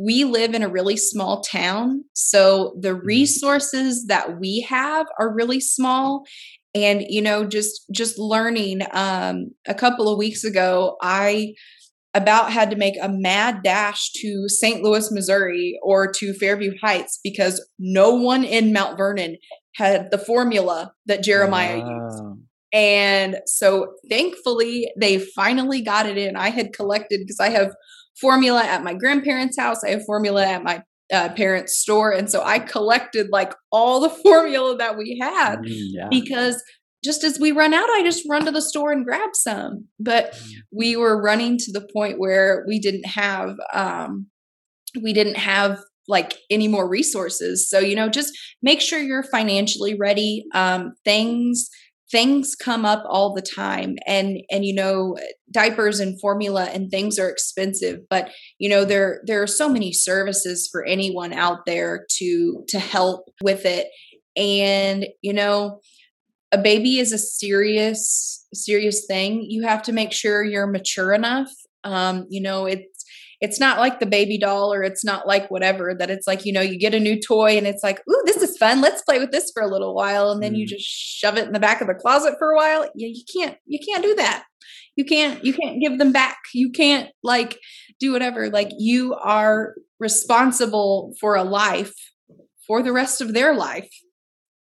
we 0.00 0.24
live 0.24 0.54
in 0.54 0.62
a 0.62 0.68
really 0.68 0.96
small 0.96 1.42
town. 1.42 2.04
So 2.14 2.74
the 2.80 2.90
mm-hmm. 2.90 3.06
resources 3.06 4.06
that 4.06 4.40
we 4.40 4.66
have 4.68 5.06
are 5.18 5.34
really 5.34 5.60
small. 5.60 6.24
And, 6.74 7.02
you 7.06 7.20
know, 7.20 7.44
just 7.44 7.84
just 7.92 8.18
learning 8.18 8.82
um 8.92 9.50
a 9.66 9.74
couple 9.74 10.08
of 10.08 10.18
weeks 10.18 10.42
ago, 10.44 10.96
I 11.02 11.54
about 12.14 12.50
had 12.50 12.70
to 12.70 12.76
make 12.76 12.94
a 13.00 13.08
mad 13.08 13.62
dash 13.62 14.10
to 14.12 14.48
St. 14.48 14.82
Louis, 14.82 15.12
Missouri 15.12 15.78
or 15.82 16.10
to 16.12 16.32
Fairview 16.32 16.72
Heights 16.80 17.20
because 17.22 17.64
no 17.78 18.14
one 18.14 18.42
in 18.42 18.72
Mount 18.72 18.96
Vernon 18.96 19.36
had 19.76 20.10
the 20.10 20.18
formula 20.18 20.92
that 21.06 21.22
Jeremiah 21.22 21.80
wow. 21.80 22.08
used. 22.08 22.22
And 22.72 23.36
so 23.46 23.94
thankfully 24.08 24.90
they 24.96 25.18
finally 25.18 25.82
got 25.82 26.06
it 26.06 26.16
in. 26.16 26.36
I 26.36 26.50
had 26.50 26.72
collected 26.72 27.20
because 27.20 27.40
I 27.40 27.50
have 27.50 27.74
formula 28.20 28.62
at 28.62 28.82
my 28.82 28.94
grandparents' 28.94 29.58
house. 29.58 29.84
I 29.84 29.90
have 29.90 30.04
formula 30.04 30.46
at 30.46 30.62
my 30.62 30.82
uh, 31.12 31.28
parents' 31.30 31.78
store. 31.78 32.12
And 32.12 32.30
so 32.30 32.42
I 32.42 32.58
collected 32.58 33.28
like 33.30 33.52
all 33.72 34.00
the 34.00 34.10
formula 34.22 34.76
that 34.76 34.96
we 34.96 35.18
had 35.20 35.60
mm, 35.60 35.66
yeah. 35.68 36.08
because 36.10 36.62
just 37.02 37.24
as 37.24 37.40
we 37.40 37.52
run 37.52 37.72
out, 37.72 37.88
I 37.88 38.02
just 38.02 38.28
run 38.28 38.44
to 38.44 38.50
the 38.50 38.60
store 38.62 38.92
and 38.92 39.04
grab 39.04 39.30
some. 39.34 39.86
But 39.98 40.32
mm. 40.32 40.52
we 40.70 40.96
were 40.96 41.20
running 41.20 41.56
to 41.58 41.72
the 41.72 41.86
point 41.92 42.18
where 42.18 42.64
we 42.68 42.78
didn't 42.78 43.06
have, 43.06 43.56
um, 43.72 44.26
we 45.02 45.12
didn't 45.12 45.36
have 45.36 45.80
like 46.08 46.36
any 46.50 46.68
more 46.68 46.88
resources. 46.88 47.68
So, 47.68 47.78
you 47.78 47.94
know, 47.94 48.08
just 48.08 48.36
make 48.62 48.80
sure 48.80 49.00
you're 49.00 49.22
financially 49.22 49.94
ready. 49.94 50.44
Um, 50.54 50.92
things 51.04 51.68
things 52.10 52.54
come 52.54 52.84
up 52.84 53.04
all 53.08 53.34
the 53.34 53.42
time. 53.42 53.96
And 54.06 54.38
and 54.50 54.64
you 54.64 54.74
know 54.74 55.16
diapers 55.50 56.00
and 56.00 56.20
formula 56.20 56.64
and 56.72 56.90
things 56.90 57.18
are 57.18 57.28
expensive 57.28 57.98
but 58.08 58.30
you 58.58 58.68
know 58.68 58.84
there 58.84 59.20
there 59.26 59.42
are 59.42 59.48
so 59.48 59.68
many 59.68 59.92
services 59.92 60.68
for 60.70 60.84
anyone 60.84 61.32
out 61.32 61.66
there 61.66 62.06
to 62.18 62.64
to 62.68 62.78
help 62.78 63.24
with 63.42 63.64
it. 63.64 63.88
And 64.36 65.06
you 65.22 65.32
know 65.32 65.80
a 66.52 66.58
baby 66.58 66.98
is 66.98 67.12
a 67.12 67.18
serious 67.18 68.46
serious 68.52 69.06
thing. 69.06 69.46
You 69.48 69.62
have 69.62 69.82
to 69.82 69.92
make 69.92 70.12
sure 70.12 70.44
you're 70.44 70.66
mature 70.66 71.12
enough. 71.12 71.50
Um 71.84 72.26
you 72.28 72.42
know 72.42 72.66
it 72.66 72.84
it's 73.40 73.58
not 73.58 73.78
like 73.78 74.00
the 74.00 74.06
baby 74.06 74.38
doll 74.38 74.72
or 74.72 74.82
it's 74.82 75.04
not 75.04 75.26
like 75.26 75.50
whatever 75.50 75.94
that 75.94 76.10
it's 76.10 76.26
like 76.26 76.44
you 76.44 76.52
know 76.52 76.60
you 76.60 76.78
get 76.78 76.94
a 76.94 77.00
new 77.00 77.18
toy 77.18 77.56
and 77.56 77.66
it's 77.66 77.82
like 77.82 78.00
ooh 78.10 78.22
this 78.26 78.42
is 78.42 78.56
fun. 78.56 78.80
Let's 78.80 79.02
play 79.02 79.18
with 79.18 79.32
this 79.32 79.50
for 79.52 79.62
a 79.62 79.68
little 79.68 79.94
while. 79.94 80.30
And 80.30 80.42
then 80.42 80.54
mm. 80.54 80.58
you 80.58 80.66
just 80.66 80.84
shove 80.84 81.36
it 81.36 81.46
in 81.46 81.52
the 81.52 81.60
back 81.60 81.80
of 81.80 81.86
the 81.86 81.94
closet 81.94 82.34
for 82.38 82.50
a 82.50 82.56
while. 82.56 82.88
Yeah 82.94 83.08
you 83.08 83.24
can't 83.34 83.56
you 83.66 83.78
can't 83.78 84.02
do 84.02 84.14
that. 84.16 84.44
You 84.96 85.04
can't 85.04 85.44
you 85.44 85.54
can't 85.54 85.80
give 85.80 85.98
them 85.98 86.12
back. 86.12 86.38
You 86.52 86.70
can't 86.70 87.10
like 87.22 87.58
do 87.98 88.12
whatever. 88.12 88.50
Like 88.50 88.70
you 88.78 89.14
are 89.14 89.74
responsible 89.98 91.14
for 91.20 91.34
a 91.34 91.44
life 91.44 91.94
for 92.66 92.82
the 92.82 92.92
rest 92.92 93.20
of 93.20 93.34
their 93.34 93.54
life. 93.54 93.90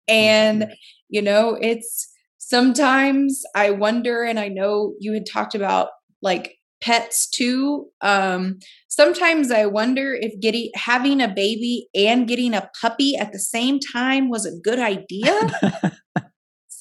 And 0.09 0.63
mm-hmm. 0.63 0.73
you 1.11 1.23
know 1.23 1.59
it's 1.61 2.09
sometimes 2.53 3.45
i 3.55 3.71
wonder 3.71 4.25
and 4.25 4.39
i 4.39 4.49
know 4.49 4.93
you 4.99 5.15
had 5.15 5.25
talked 5.25 5.55
about 5.55 5.89
like 6.21 6.57
pets 6.83 7.29
too. 7.29 7.87
Um, 8.01 8.59
sometimes 8.89 9.51
I 9.51 9.67
wonder 9.67 10.15
if 10.21 10.39
getting 10.41 10.71
having 10.75 11.23
a 11.23 11.29
baby 11.29 11.89
and 11.95 12.29
getting 12.29 12.53
a 12.53 12.69
puppy 12.81 13.17
at 13.17 13.33
the 13.33 13.39
same 13.39 13.79
time 13.79 14.29
was 14.29 14.45
a 14.45 14.59
good 14.63 14.79
idea. 14.79 15.33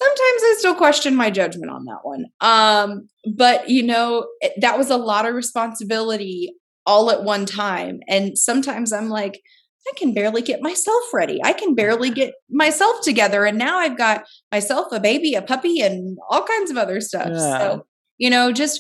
sometimes 0.01 0.41
I 0.43 0.55
still 0.57 0.75
question 0.75 1.15
my 1.15 1.29
judgment 1.29 1.71
on 1.71 1.85
that 1.85 1.99
one. 2.01 2.25
Um, 2.41 3.07
but 3.35 3.69
you 3.69 3.83
know, 3.83 4.27
it, 4.41 4.53
that 4.59 4.77
was 4.77 4.89
a 4.89 4.97
lot 4.97 5.27
of 5.27 5.35
responsibility 5.35 6.53
all 6.85 7.11
at 7.11 7.23
one 7.23 7.45
time. 7.45 7.99
And 8.07 8.37
sometimes 8.37 8.91
I'm 8.91 9.09
like, 9.09 9.39
I 9.87 9.93
can 9.97 10.13
barely 10.13 10.41
get 10.41 10.61
myself 10.61 11.03
ready. 11.13 11.39
I 11.43 11.53
can 11.53 11.75
barely 11.75 12.11
get 12.11 12.33
myself 12.49 13.01
together. 13.03 13.45
And 13.45 13.57
now 13.57 13.77
I've 13.77 13.97
got 13.97 14.23
myself 14.51 14.87
a 14.91 14.99
baby, 14.99 15.33
a 15.33 15.41
puppy, 15.41 15.81
and 15.81 16.17
all 16.29 16.43
kinds 16.43 16.69
of 16.69 16.77
other 16.77 17.01
stuff. 17.01 17.29
Yeah. 17.31 17.57
So, 17.57 17.85
you 18.17 18.29
know, 18.29 18.51
just 18.51 18.79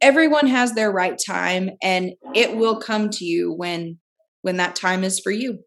everyone 0.00 0.46
has 0.46 0.72
their 0.72 0.90
right 0.90 1.18
time 1.24 1.70
and 1.82 2.12
it 2.34 2.56
will 2.56 2.80
come 2.80 3.10
to 3.10 3.24
you 3.24 3.52
when 3.52 3.98
when 4.42 4.56
that 4.56 4.74
time 4.74 5.04
is 5.04 5.20
for 5.20 5.30
you. 5.30 5.58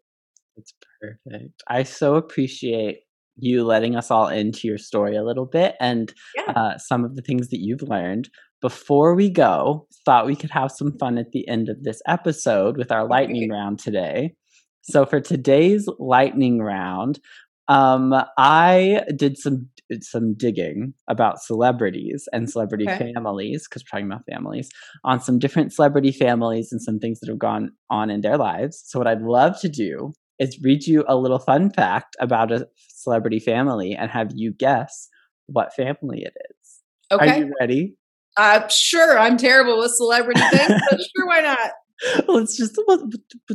It's 0.56 0.74
perfect. 1.00 1.62
I 1.68 1.82
so 1.84 2.16
appreciate 2.16 3.00
you 3.36 3.64
letting 3.64 3.96
us 3.96 4.10
all 4.10 4.28
into 4.28 4.68
your 4.68 4.78
story 4.78 5.16
a 5.16 5.24
little 5.24 5.46
bit 5.46 5.74
and 5.80 6.12
yeah. 6.36 6.52
uh, 6.52 6.78
some 6.78 7.04
of 7.04 7.16
the 7.16 7.22
things 7.22 7.48
that 7.48 7.60
you've 7.60 7.82
learned. 7.82 8.28
Before 8.60 9.14
we 9.14 9.28
go 9.28 9.86
thought 10.06 10.26
we 10.26 10.36
could 10.36 10.50
have 10.50 10.70
some 10.70 10.96
fun 10.98 11.18
at 11.18 11.32
the 11.32 11.46
end 11.48 11.68
of 11.68 11.82
this 11.82 12.00
episode 12.06 12.78
with 12.78 12.90
our 12.90 13.06
lightning 13.06 13.50
round 13.50 13.78
today. 13.78 14.34
So 14.82 15.04
for 15.06 15.20
today's 15.20 15.88
lightning 15.98 16.60
round 16.60 17.20
um, 17.68 18.14
I 18.38 19.02
did 19.16 19.38
some 19.38 19.68
some 20.00 20.34
digging 20.34 20.94
about 21.08 21.40
celebrities 21.40 22.26
and 22.32 22.50
celebrity 22.50 22.86
okay. 22.88 23.12
families 23.12 23.66
because 23.68 23.82
we're 23.82 23.98
talking 23.98 24.10
about 24.10 24.24
families 24.30 24.68
on 25.04 25.20
some 25.20 25.38
different 25.38 25.72
celebrity 25.72 26.10
families 26.10 26.72
and 26.72 26.80
some 26.80 26.98
things 26.98 27.20
that 27.20 27.28
have 27.28 27.38
gone 27.38 27.70
on 27.90 28.10
in 28.10 28.22
their 28.22 28.38
lives. 28.38 28.82
So 28.86 28.98
what 28.98 29.06
I'd 29.06 29.20
love 29.20 29.60
to 29.60 29.68
do 29.68 30.12
is 30.38 30.58
read 30.62 30.86
you 30.86 31.04
a 31.06 31.16
little 31.16 31.38
fun 31.38 31.70
fact 31.70 32.16
about 32.18 32.50
a 32.50 32.66
celebrity 32.88 33.38
family 33.38 33.94
and 33.94 34.10
have 34.10 34.32
you 34.34 34.52
guess 34.52 35.08
what 35.46 35.74
family 35.74 36.22
it 36.22 36.32
is. 36.50 36.80
Okay. 37.12 37.30
Are 37.30 37.38
you 37.38 37.52
ready? 37.60 37.94
Uh, 38.36 38.66
sure. 38.68 39.18
I'm 39.18 39.36
terrible 39.36 39.78
with 39.78 39.92
celebrity 39.92 40.40
things, 40.40 40.80
but 40.90 40.98
sure, 41.16 41.26
why 41.26 41.40
not? 41.40 41.70
Let's 42.28 42.56
just 42.56 42.78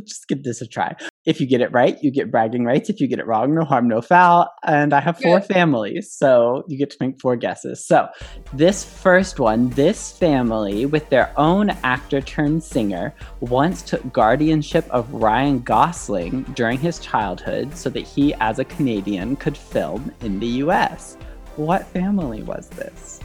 just 0.06 0.28
give 0.28 0.42
this 0.42 0.60
a 0.60 0.66
try. 0.66 0.94
If 1.26 1.40
you 1.40 1.46
get 1.46 1.60
it 1.60 1.70
right, 1.72 2.02
you 2.02 2.10
get 2.10 2.30
bragging 2.30 2.64
rights. 2.64 2.88
If 2.88 3.00
you 3.00 3.06
get 3.06 3.18
it 3.18 3.26
wrong, 3.26 3.54
no 3.54 3.64
harm, 3.64 3.88
no 3.88 4.00
foul. 4.00 4.48
And 4.64 4.92
I 4.92 5.00
have 5.00 5.18
four 5.18 5.40
Good. 5.40 5.48
families, 5.48 6.12
so 6.12 6.64
you 6.66 6.78
get 6.78 6.90
to 6.90 6.96
make 7.00 7.20
four 7.20 7.36
guesses. 7.36 7.84
So, 7.86 8.08
this 8.52 8.84
first 8.84 9.38
one, 9.38 9.70
this 9.70 10.12
family 10.12 10.86
with 10.86 11.08
their 11.10 11.32
own 11.38 11.70
actor 11.82 12.20
turned 12.20 12.62
singer 12.62 13.14
once 13.40 13.82
took 13.82 14.12
guardianship 14.12 14.86
of 14.90 15.12
Ryan 15.12 15.60
Gosling 15.60 16.42
during 16.54 16.78
his 16.78 16.98
childhood 16.98 17.76
so 17.76 17.90
that 17.90 18.00
he, 18.00 18.34
as 18.34 18.58
a 18.58 18.64
Canadian, 18.64 19.36
could 19.36 19.56
film 19.56 20.12
in 20.22 20.40
the 20.40 20.46
US. 20.64 21.16
What 21.56 21.86
family 21.86 22.42
was 22.42 22.68
this? 22.70 23.20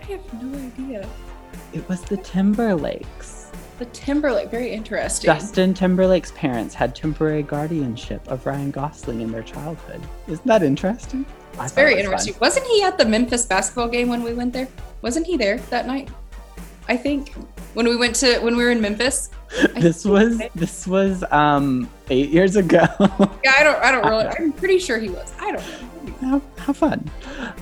I 0.00 0.02
have 0.04 0.42
no 0.42 0.58
idea. 0.58 1.08
It 1.72 1.88
was 1.88 2.02
the 2.02 2.18
Timberlakes. 2.18 3.46
The 3.78 3.86
Timberlake, 3.86 4.50
very 4.50 4.70
interesting. 4.70 5.26
Justin 5.26 5.74
Timberlake's 5.74 6.30
parents 6.32 6.74
had 6.74 6.94
temporary 6.94 7.42
guardianship 7.42 8.26
of 8.28 8.44
Ryan 8.44 8.70
Gosling 8.70 9.22
in 9.22 9.32
their 9.32 9.42
childhood. 9.42 10.00
Isn't 10.28 10.46
that 10.46 10.62
interesting? 10.62 11.24
It's 11.58 11.72
very 11.72 11.94
it 11.94 11.96
was 11.96 12.04
interesting. 12.04 12.34
Fun. 12.34 12.40
Wasn't 12.40 12.66
he 12.66 12.82
at 12.82 12.98
the 12.98 13.04
Memphis 13.04 13.46
basketball 13.46 13.88
game 13.88 14.08
when 14.08 14.22
we 14.22 14.34
went 14.34 14.52
there? 14.52 14.68
Wasn't 15.00 15.26
he 15.26 15.36
there 15.36 15.58
that 15.70 15.86
night? 15.86 16.10
I 16.88 16.96
think 16.96 17.32
when 17.74 17.88
we 17.88 17.96
went 17.96 18.14
to 18.16 18.38
when 18.40 18.56
we 18.56 18.64
were 18.64 18.70
in 18.70 18.80
Memphis. 18.80 19.30
this 19.74 20.04
was 20.04 20.40
this 20.54 20.86
was 20.86 21.24
um 21.30 21.88
eight 22.10 22.30
years 22.30 22.56
ago. 22.56 22.84
yeah, 23.44 23.54
I 23.58 23.62
don't 23.62 23.82
I 23.82 23.90
don't 23.90 24.04
really 24.04 24.26
I'm 24.38 24.52
pretty 24.52 24.78
sure 24.78 24.98
he 24.98 25.08
was. 25.08 25.32
I 25.40 25.52
don't 25.52 26.20
know. 26.20 26.28
How, 26.28 26.42
how 26.58 26.72
fun. 26.72 27.10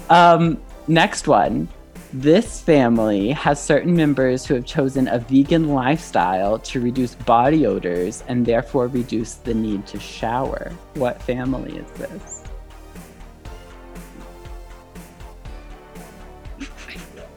Um 0.09 0.61
next 0.89 1.29
one. 1.29 1.69
This 2.13 2.61
family 2.61 3.31
has 3.31 3.63
certain 3.63 3.95
members 3.95 4.45
who 4.45 4.55
have 4.55 4.67
chosen 4.67 5.07
a 5.07 5.21
vegan 5.21 5.69
lifestyle 5.69 6.59
to 6.59 6.81
reduce 6.81 7.15
body 7.15 7.67
odors 7.67 8.25
and 8.27 8.45
therefore 8.45 8.89
reduce 8.89 9.35
the 9.35 9.55
need 9.55 9.87
to 9.87 10.01
shower. 10.01 10.73
What 10.95 11.23
family 11.23 11.79
is 11.79 11.89
this? 11.93 12.43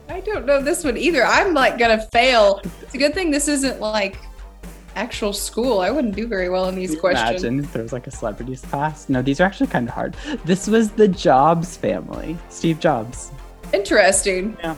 I 0.08 0.18
don't 0.20 0.44
know 0.44 0.60
this 0.60 0.82
one 0.82 0.96
either. 0.96 1.24
I'm 1.24 1.54
like 1.54 1.78
gonna 1.78 2.04
fail. 2.08 2.60
It's 2.82 2.94
a 2.94 2.98
good 2.98 3.14
thing 3.14 3.30
this 3.30 3.46
isn't 3.46 3.78
like 3.80 4.18
actual 4.96 5.32
school. 5.32 5.80
I 5.82 5.92
wouldn't 5.92 6.16
do 6.16 6.26
very 6.26 6.48
well 6.48 6.68
in 6.68 6.74
these 6.74 6.98
questions. 6.98 7.44
Imagine 7.44 7.64
if 7.64 7.72
there 7.72 7.82
was 7.82 7.92
like 7.92 8.08
a 8.08 8.10
celebrities 8.10 8.62
class. 8.62 9.08
No, 9.08 9.22
these 9.22 9.40
are 9.40 9.44
actually 9.44 9.68
kind 9.68 9.88
of 9.88 9.94
hard. 9.94 10.16
This 10.44 10.66
was 10.66 10.90
the 10.90 11.06
Jobs 11.06 11.76
family. 11.76 12.36
Steve 12.48 12.80
Jobs. 12.80 13.30
Interesting. 13.74 14.56
Yeah. 14.60 14.76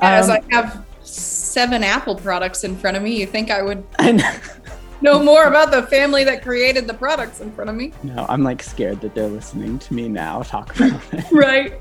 As 0.00 0.28
um, 0.28 0.38
I 0.38 0.54
have 0.54 0.84
seven 1.02 1.82
Apple 1.82 2.14
products 2.14 2.64
in 2.64 2.76
front 2.76 2.96
of 2.96 3.02
me, 3.02 3.18
you 3.18 3.26
think 3.26 3.50
I 3.50 3.62
would 3.62 3.84
I 3.98 4.12
know. 4.12 4.34
know 5.00 5.22
more 5.22 5.44
about 5.44 5.70
the 5.70 5.84
family 5.84 6.24
that 6.24 6.42
created 6.42 6.86
the 6.86 6.94
products 6.94 7.40
in 7.40 7.50
front 7.52 7.70
of 7.70 7.76
me? 7.76 7.92
No, 8.02 8.26
I'm 8.28 8.42
like 8.42 8.62
scared 8.62 9.00
that 9.00 9.14
they're 9.14 9.28
listening 9.28 9.78
to 9.78 9.94
me 9.94 10.08
now 10.08 10.42
talk 10.42 10.74
about 10.76 11.00
it. 11.12 11.24
right. 11.32 11.80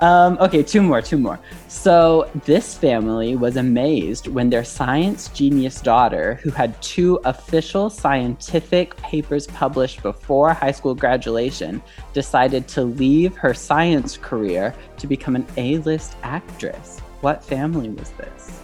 Um, 0.00 0.36
okay, 0.40 0.62
two 0.62 0.82
more, 0.82 1.00
two 1.02 1.18
more. 1.18 1.38
So, 1.68 2.30
this 2.44 2.76
family 2.76 3.36
was 3.36 3.56
amazed 3.56 4.26
when 4.26 4.50
their 4.50 4.64
science 4.64 5.28
genius 5.28 5.80
daughter, 5.80 6.34
who 6.42 6.50
had 6.50 6.80
two 6.82 7.20
official 7.24 7.88
scientific 7.88 8.96
papers 8.96 9.46
published 9.46 10.02
before 10.02 10.52
high 10.52 10.72
school 10.72 10.94
graduation, 10.94 11.82
decided 12.12 12.66
to 12.68 12.82
leave 12.82 13.36
her 13.36 13.54
science 13.54 14.16
career 14.16 14.74
to 14.98 15.06
become 15.06 15.36
an 15.36 15.46
A 15.56 15.78
list 15.78 16.16
actress. 16.22 17.00
What 17.20 17.44
family 17.44 17.88
was 17.90 18.10
this? 18.10 18.60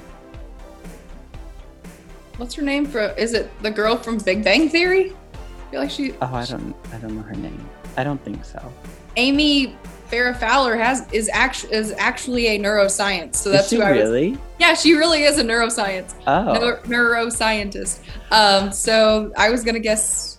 What's 2.36 2.54
her 2.54 2.62
name? 2.62 2.86
For 2.86 3.00
is 3.12 3.34
it 3.34 3.50
the 3.62 3.70
girl 3.70 3.96
from 3.96 4.18
Big 4.18 4.44
Bang 4.44 4.68
Theory? 4.68 5.12
I 5.12 5.70
feel 5.70 5.80
like 5.80 5.90
she. 5.90 6.12
Oh, 6.22 6.34
I 6.34 6.44
don't. 6.44 6.74
I 6.92 6.98
don't 6.98 7.16
know 7.16 7.22
her 7.22 7.34
name. 7.34 7.68
I 7.96 8.04
don't 8.04 8.22
think 8.24 8.44
so. 8.44 8.72
Amy 9.16 9.76
Farrah 10.10 10.36
Fowler 10.36 10.76
has 10.76 11.10
is 11.12 11.28
actually 11.32 11.74
is 11.74 11.92
actually 11.98 12.46
a 12.48 12.58
neuroscience. 12.58 13.36
So 13.36 13.50
that's 13.50 13.70
who 13.70 13.82
I 13.82 13.90
really. 13.90 14.30
Was, 14.32 14.40
yeah, 14.58 14.74
she 14.74 14.94
really 14.94 15.24
is 15.24 15.38
a 15.38 15.44
neuroscience. 15.44 16.14
Oh. 16.26 16.54
Neuro, 16.54 16.76
neuroscientist. 16.82 18.00
Um, 18.30 18.72
so 18.72 19.32
I 19.36 19.50
was 19.50 19.64
gonna 19.64 19.80
guess. 19.80 20.36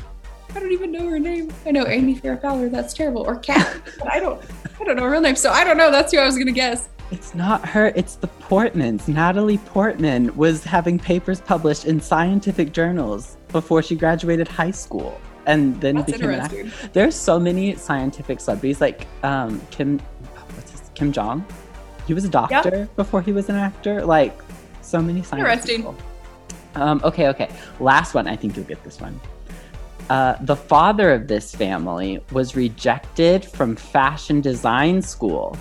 I 0.55 0.59
don't 0.59 0.71
even 0.71 0.91
know 0.91 1.07
her 1.07 1.19
name. 1.19 1.53
I 1.65 1.71
know 1.71 1.85
Amy 1.85 2.15
Farrah 2.15 2.41
Fowler. 2.41 2.69
That's 2.69 2.93
terrible. 2.93 3.21
Or 3.21 3.37
Cat. 3.37 3.81
I 4.11 4.19
don't. 4.19 4.41
I 4.79 4.83
don't 4.83 4.95
know 4.95 5.03
her 5.03 5.11
real 5.11 5.21
name. 5.21 5.35
So 5.35 5.51
I 5.51 5.63
don't 5.63 5.77
know. 5.77 5.91
That's 5.91 6.11
who 6.11 6.19
I 6.19 6.25
was 6.25 6.37
gonna 6.37 6.51
guess. 6.51 6.89
It's 7.11 7.35
not 7.35 7.67
her. 7.67 7.87
It's 7.95 8.15
the 8.15 8.27
Portmans. 8.27 9.07
Natalie 9.07 9.57
Portman 9.59 10.35
was 10.35 10.63
having 10.63 10.97
papers 10.97 11.41
published 11.41 11.85
in 11.85 11.99
scientific 11.99 12.71
journals 12.71 13.37
before 13.49 13.81
she 13.81 13.95
graduated 13.95 14.47
high 14.47 14.71
school 14.71 15.19
and 15.49 15.81
then 15.81 15.95
That's 15.95 16.11
became 16.11 16.29
an 16.29 16.39
actor. 16.39 16.71
There's 16.93 17.15
so 17.15 17.39
many 17.39 17.75
scientific 17.75 18.39
celebrities 18.39 18.79
like 18.79 19.07
um, 19.23 19.59
Kim, 19.71 19.99
what's 20.55 20.71
his, 20.71 20.91
Kim 20.93 21.11
Jong. 21.11 21.43
He 22.05 22.13
was 22.13 22.23
a 22.23 22.29
doctor 22.29 22.87
before 22.95 23.21
he 23.21 23.31
was 23.31 23.49
an 23.49 23.55
actor. 23.55 24.05
Like 24.05 24.39
so 24.81 25.01
many 25.01 25.23
scientists. 25.23 25.69
Interesting. 25.69 25.95
Um, 26.75 27.01
okay, 27.03 27.27
okay. 27.29 27.49
Last 27.79 28.13
one. 28.13 28.27
I 28.27 28.35
think 28.35 28.55
you'll 28.55 28.65
get 28.65 28.83
this 28.83 29.01
one. 29.01 29.19
Uh, 30.09 30.35
the 30.41 30.55
father 30.55 31.11
of 31.13 31.27
this 31.27 31.53
family 31.53 32.19
was 32.31 32.55
rejected 32.55 33.43
from 33.43 33.75
fashion 33.75 34.41
design 34.41 35.01
school 35.01 35.57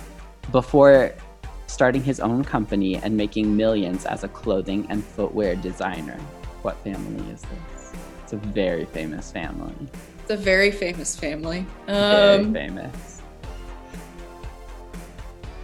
before 0.51 1.13
starting 1.67 2.03
his 2.03 2.19
own 2.19 2.43
company 2.43 2.97
and 2.97 3.15
making 3.15 3.55
millions 3.55 4.05
as 4.05 4.23
a 4.23 4.27
clothing 4.27 4.85
and 4.89 5.03
footwear 5.03 5.55
designer. 5.55 6.17
What 6.61 6.77
family 6.83 7.23
is 7.31 7.41
this? 7.41 7.78
It's 8.31 8.45
a 8.45 8.47
very 8.49 8.85
famous 8.85 9.31
family. 9.31 9.73
It's 10.19 10.29
a 10.29 10.37
very 10.37 10.69
famous 10.69 11.15
family. 11.15 11.65
Um, 11.87 12.53
very 12.53 12.67
famous. 12.67 13.21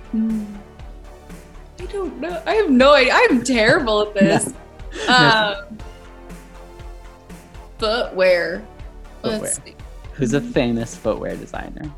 Hmm. 0.10 0.45
I 1.80 1.86
don't 1.86 2.19
know. 2.19 2.41
I 2.43 2.56
have 2.56 2.71
no 2.71 2.93
idea. 2.93 3.13
I'm 3.13 3.43
terrible 3.43 4.01
at 4.01 4.13
this. 4.15 4.51
no. 5.08 5.63
um, 5.69 5.78
footwear. 7.78 8.65
footwear. 9.21 9.54
Who's 10.13 10.34
a 10.34 10.41
famous 10.41 10.95
footwear 10.95 11.36
designer? 11.36 11.93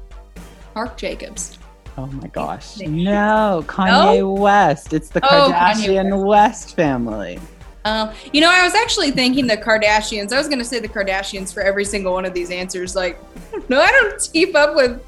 Marc 0.76 0.98
Jacobs. 0.98 1.60
Oh 1.98 2.08
my 2.08 2.28
gosh. 2.28 2.78
No, 2.80 3.64
Kanye 3.68 4.18
no? 4.18 4.34
West. 4.34 4.92
It's 4.92 5.08
the 5.08 5.22
oh, 5.24 5.50
Kardashian 5.50 6.26
West 6.26 6.76
family. 6.76 7.40
Uh, 7.88 8.14
you 8.34 8.42
know, 8.42 8.50
I 8.52 8.64
was 8.64 8.76
actually 8.76 9.12
thinking 9.12 9.48
the 9.48 9.56
Kardashians. 9.56 10.34
I 10.34 10.38
was 10.38 10.48
going 10.48 10.60
to 10.60 10.66
say 10.66 10.80
the 10.80 10.90
Kardashians 10.90 11.54
for 11.54 11.62
every 11.62 11.86
single 11.86 12.12
one 12.14 12.26
of 12.26 12.34
these 12.34 12.52
answers. 12.52 12.98
Like, 12.98 13.18
no, 13.70 13.80
I 13.80 13.90
don't 13.92 14.30
keep 14.34 14.56
up 14.56 14.76
with. 14.76 15.02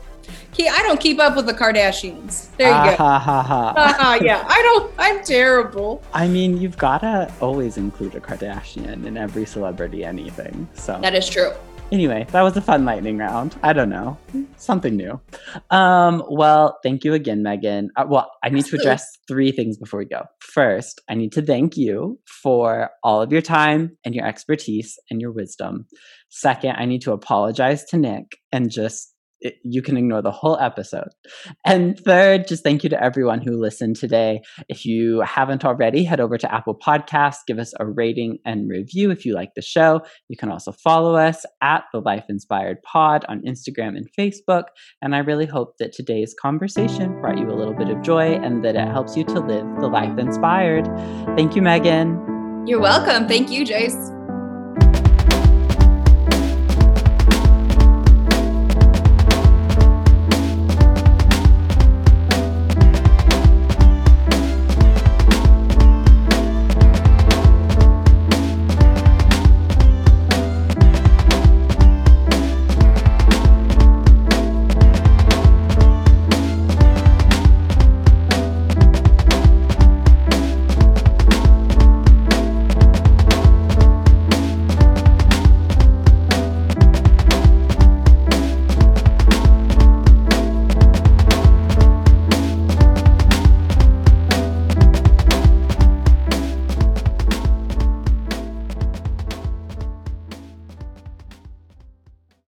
I 0.58 0.84
don't 0.84 1.00
keep 1.00 1.20
up 1.20 1.36
with 1.36 1.46
the 1.46 1.54
Kardashians. 1.54 2.56
There 2.58 2.68
you 2.68 2.74
uh, 2.74 2.92
go. 2.92 2.96
Ha, 2.98 3.20
ha, 3.20 3.42
ha. 3.42 3.74
Uh, 3.76 4.24
yeah, 4.24 4.46
I 4.48 4.62
don't. 4.62 4.94
I'm 4.98 5.24
terrible. 5.24 6.04
I 6.14 6.28
mean, 6.28 6.58
you've 6.58 6.78
got 6.78 7.00
to 7.00 7.32
always 7.42 7.78
include 7.78 8.16
a 8.16 8.20
Kardashian 8.20 9.06
in 9.06 9.18
every 9.18 9.46
celebrity 9.46 10.04
anything. 10.04 10.68
So 10.74 11.00
that 11.02 11.16
is 11.16 11.30
true. 11.30 11.52
Anyway, 11.92 12.24
that 12.32 12.44
was 12.44 12.56
a 12.56 12.62
fun 12.62 12.86
lightning 12.86 13.18
round. 13.18 13.56
I 13.64 13.74
don't 13.74 13.90
know. 13.90 14.16
Something 14.58 14.96
new. 14.96 15.20
Um, 15.72 16.24
well, 16.30 16.78
thank 16.84 17.04
you 17.04 17.16
again, 17.16 17.42
Megan. 17.42 17.90
Uh, 17.96 18.06
well, 18.08 18.32
I 18.44 18.50
need 18.50 18.66
to 18.66 18.76
address 18.76 19.04
three 19.28 19.52
things 19.52 19.76
before 19.76 19.98
we 20.00 20.06
go. 20.06 20.24
First, 20.40 21.02
I 21.10 21.16
need 21.16 21.32
to 21.32 21.42
thank 21.42 21.78
you 21.78 22.20
for 22.44 22.92
all 23.04 23.24
of 23.24 23.32
your 23.32 23.42
time 23.42 23.98
and 24.06 24.14
your 24.14 24.26
expertise 24.26 25.00
and 25.10 25.20
your 25.20 25.32
wisdom. 25.32 25.88
Second, 26.30 26.76
I 26.78 26.86
need 26.86 27.02
to 27.02 27.12
apologize 27.12 27.86
to 27.86 27.98
Nick 27.98 28.38
and 28.52 28.70
just 28.70 29.16
it, 29.42 29.56
you 29.64 29.82
can 29.82 29.98
ignore 29.98 30.22
the 30.22 30.32
whole 30.32 30.58
episode. 30.60 31.10
And 31.66 31.98
third, 32.00 32.48
just 32.48 32.64
thank 32.64 32.84
you 32.84 32.90
to 32.90 33.02
everyone 33.02 33.42
who 33.42 33.60
listened 33.60 33.96
today. 33.96 34.42
If 34.68 34.86
you 34.86 35.22
haven't 35.22 35.66
already, 35.66 36.04
head 36.04 36.20
over 36.20 36.38
to 36.38 36.54
Apple 36.54 36.78
Podcasts, 36.78 37.46
give 37.48 37.60
us 37.60 37.74
a 37.80 37.86
rating 37.86 38.40
and 38.46 38.70
review 38.70 39.12
if 39.12 39.26
you 39.26 39.34
like 39.34 39.54
the 39.56 39.62
show. 39.62 40.02
You 40.28 40.38
can 40.38 40.50
also 40.50 40.72
follow 40.72 41.16
us 41.16 41.46
at 41.62 41.86
the 41.94 42.02
Life 42.02 42.26
Inspired 42.30 42.82
Pod 42.84 43.26
on 43.30 43.42
Instagram 43.42 43.98
and 43.98 44.08
Facebook. 44.18 44.64
And 45.02 45.16
I 45.16 45.20
really 45.20 45.46
hope 45.46 45.78
that 45.80 45.94
today's 45.94 46.36
conversation 46.40 47.20
brought 47.22 47.38
you 47.38 47.50
a 47.50 47.56
little 47.56 47.74
bit 47.76 47.90
of 47.90 48.02
joy 48.02 48.34
and 48.36 48.64
that 48.66 48.76
it 48.76 48.88
helps 48.88 49.16
you 49.16 49.24
to 49.26 49.40
live 49.40 49.66
the 49.80 49.88
life 49.88 50.18
inspired. 50.18 50.86
Thank 51.36 51.56
you, 51.56 51.62
Megan. 51.62 52.66
You're 52.68 52.82
welcome. 52.82 53.28
Thank 53.28 53.50
you, 53.50 53.66
Jace. 53.66 54.19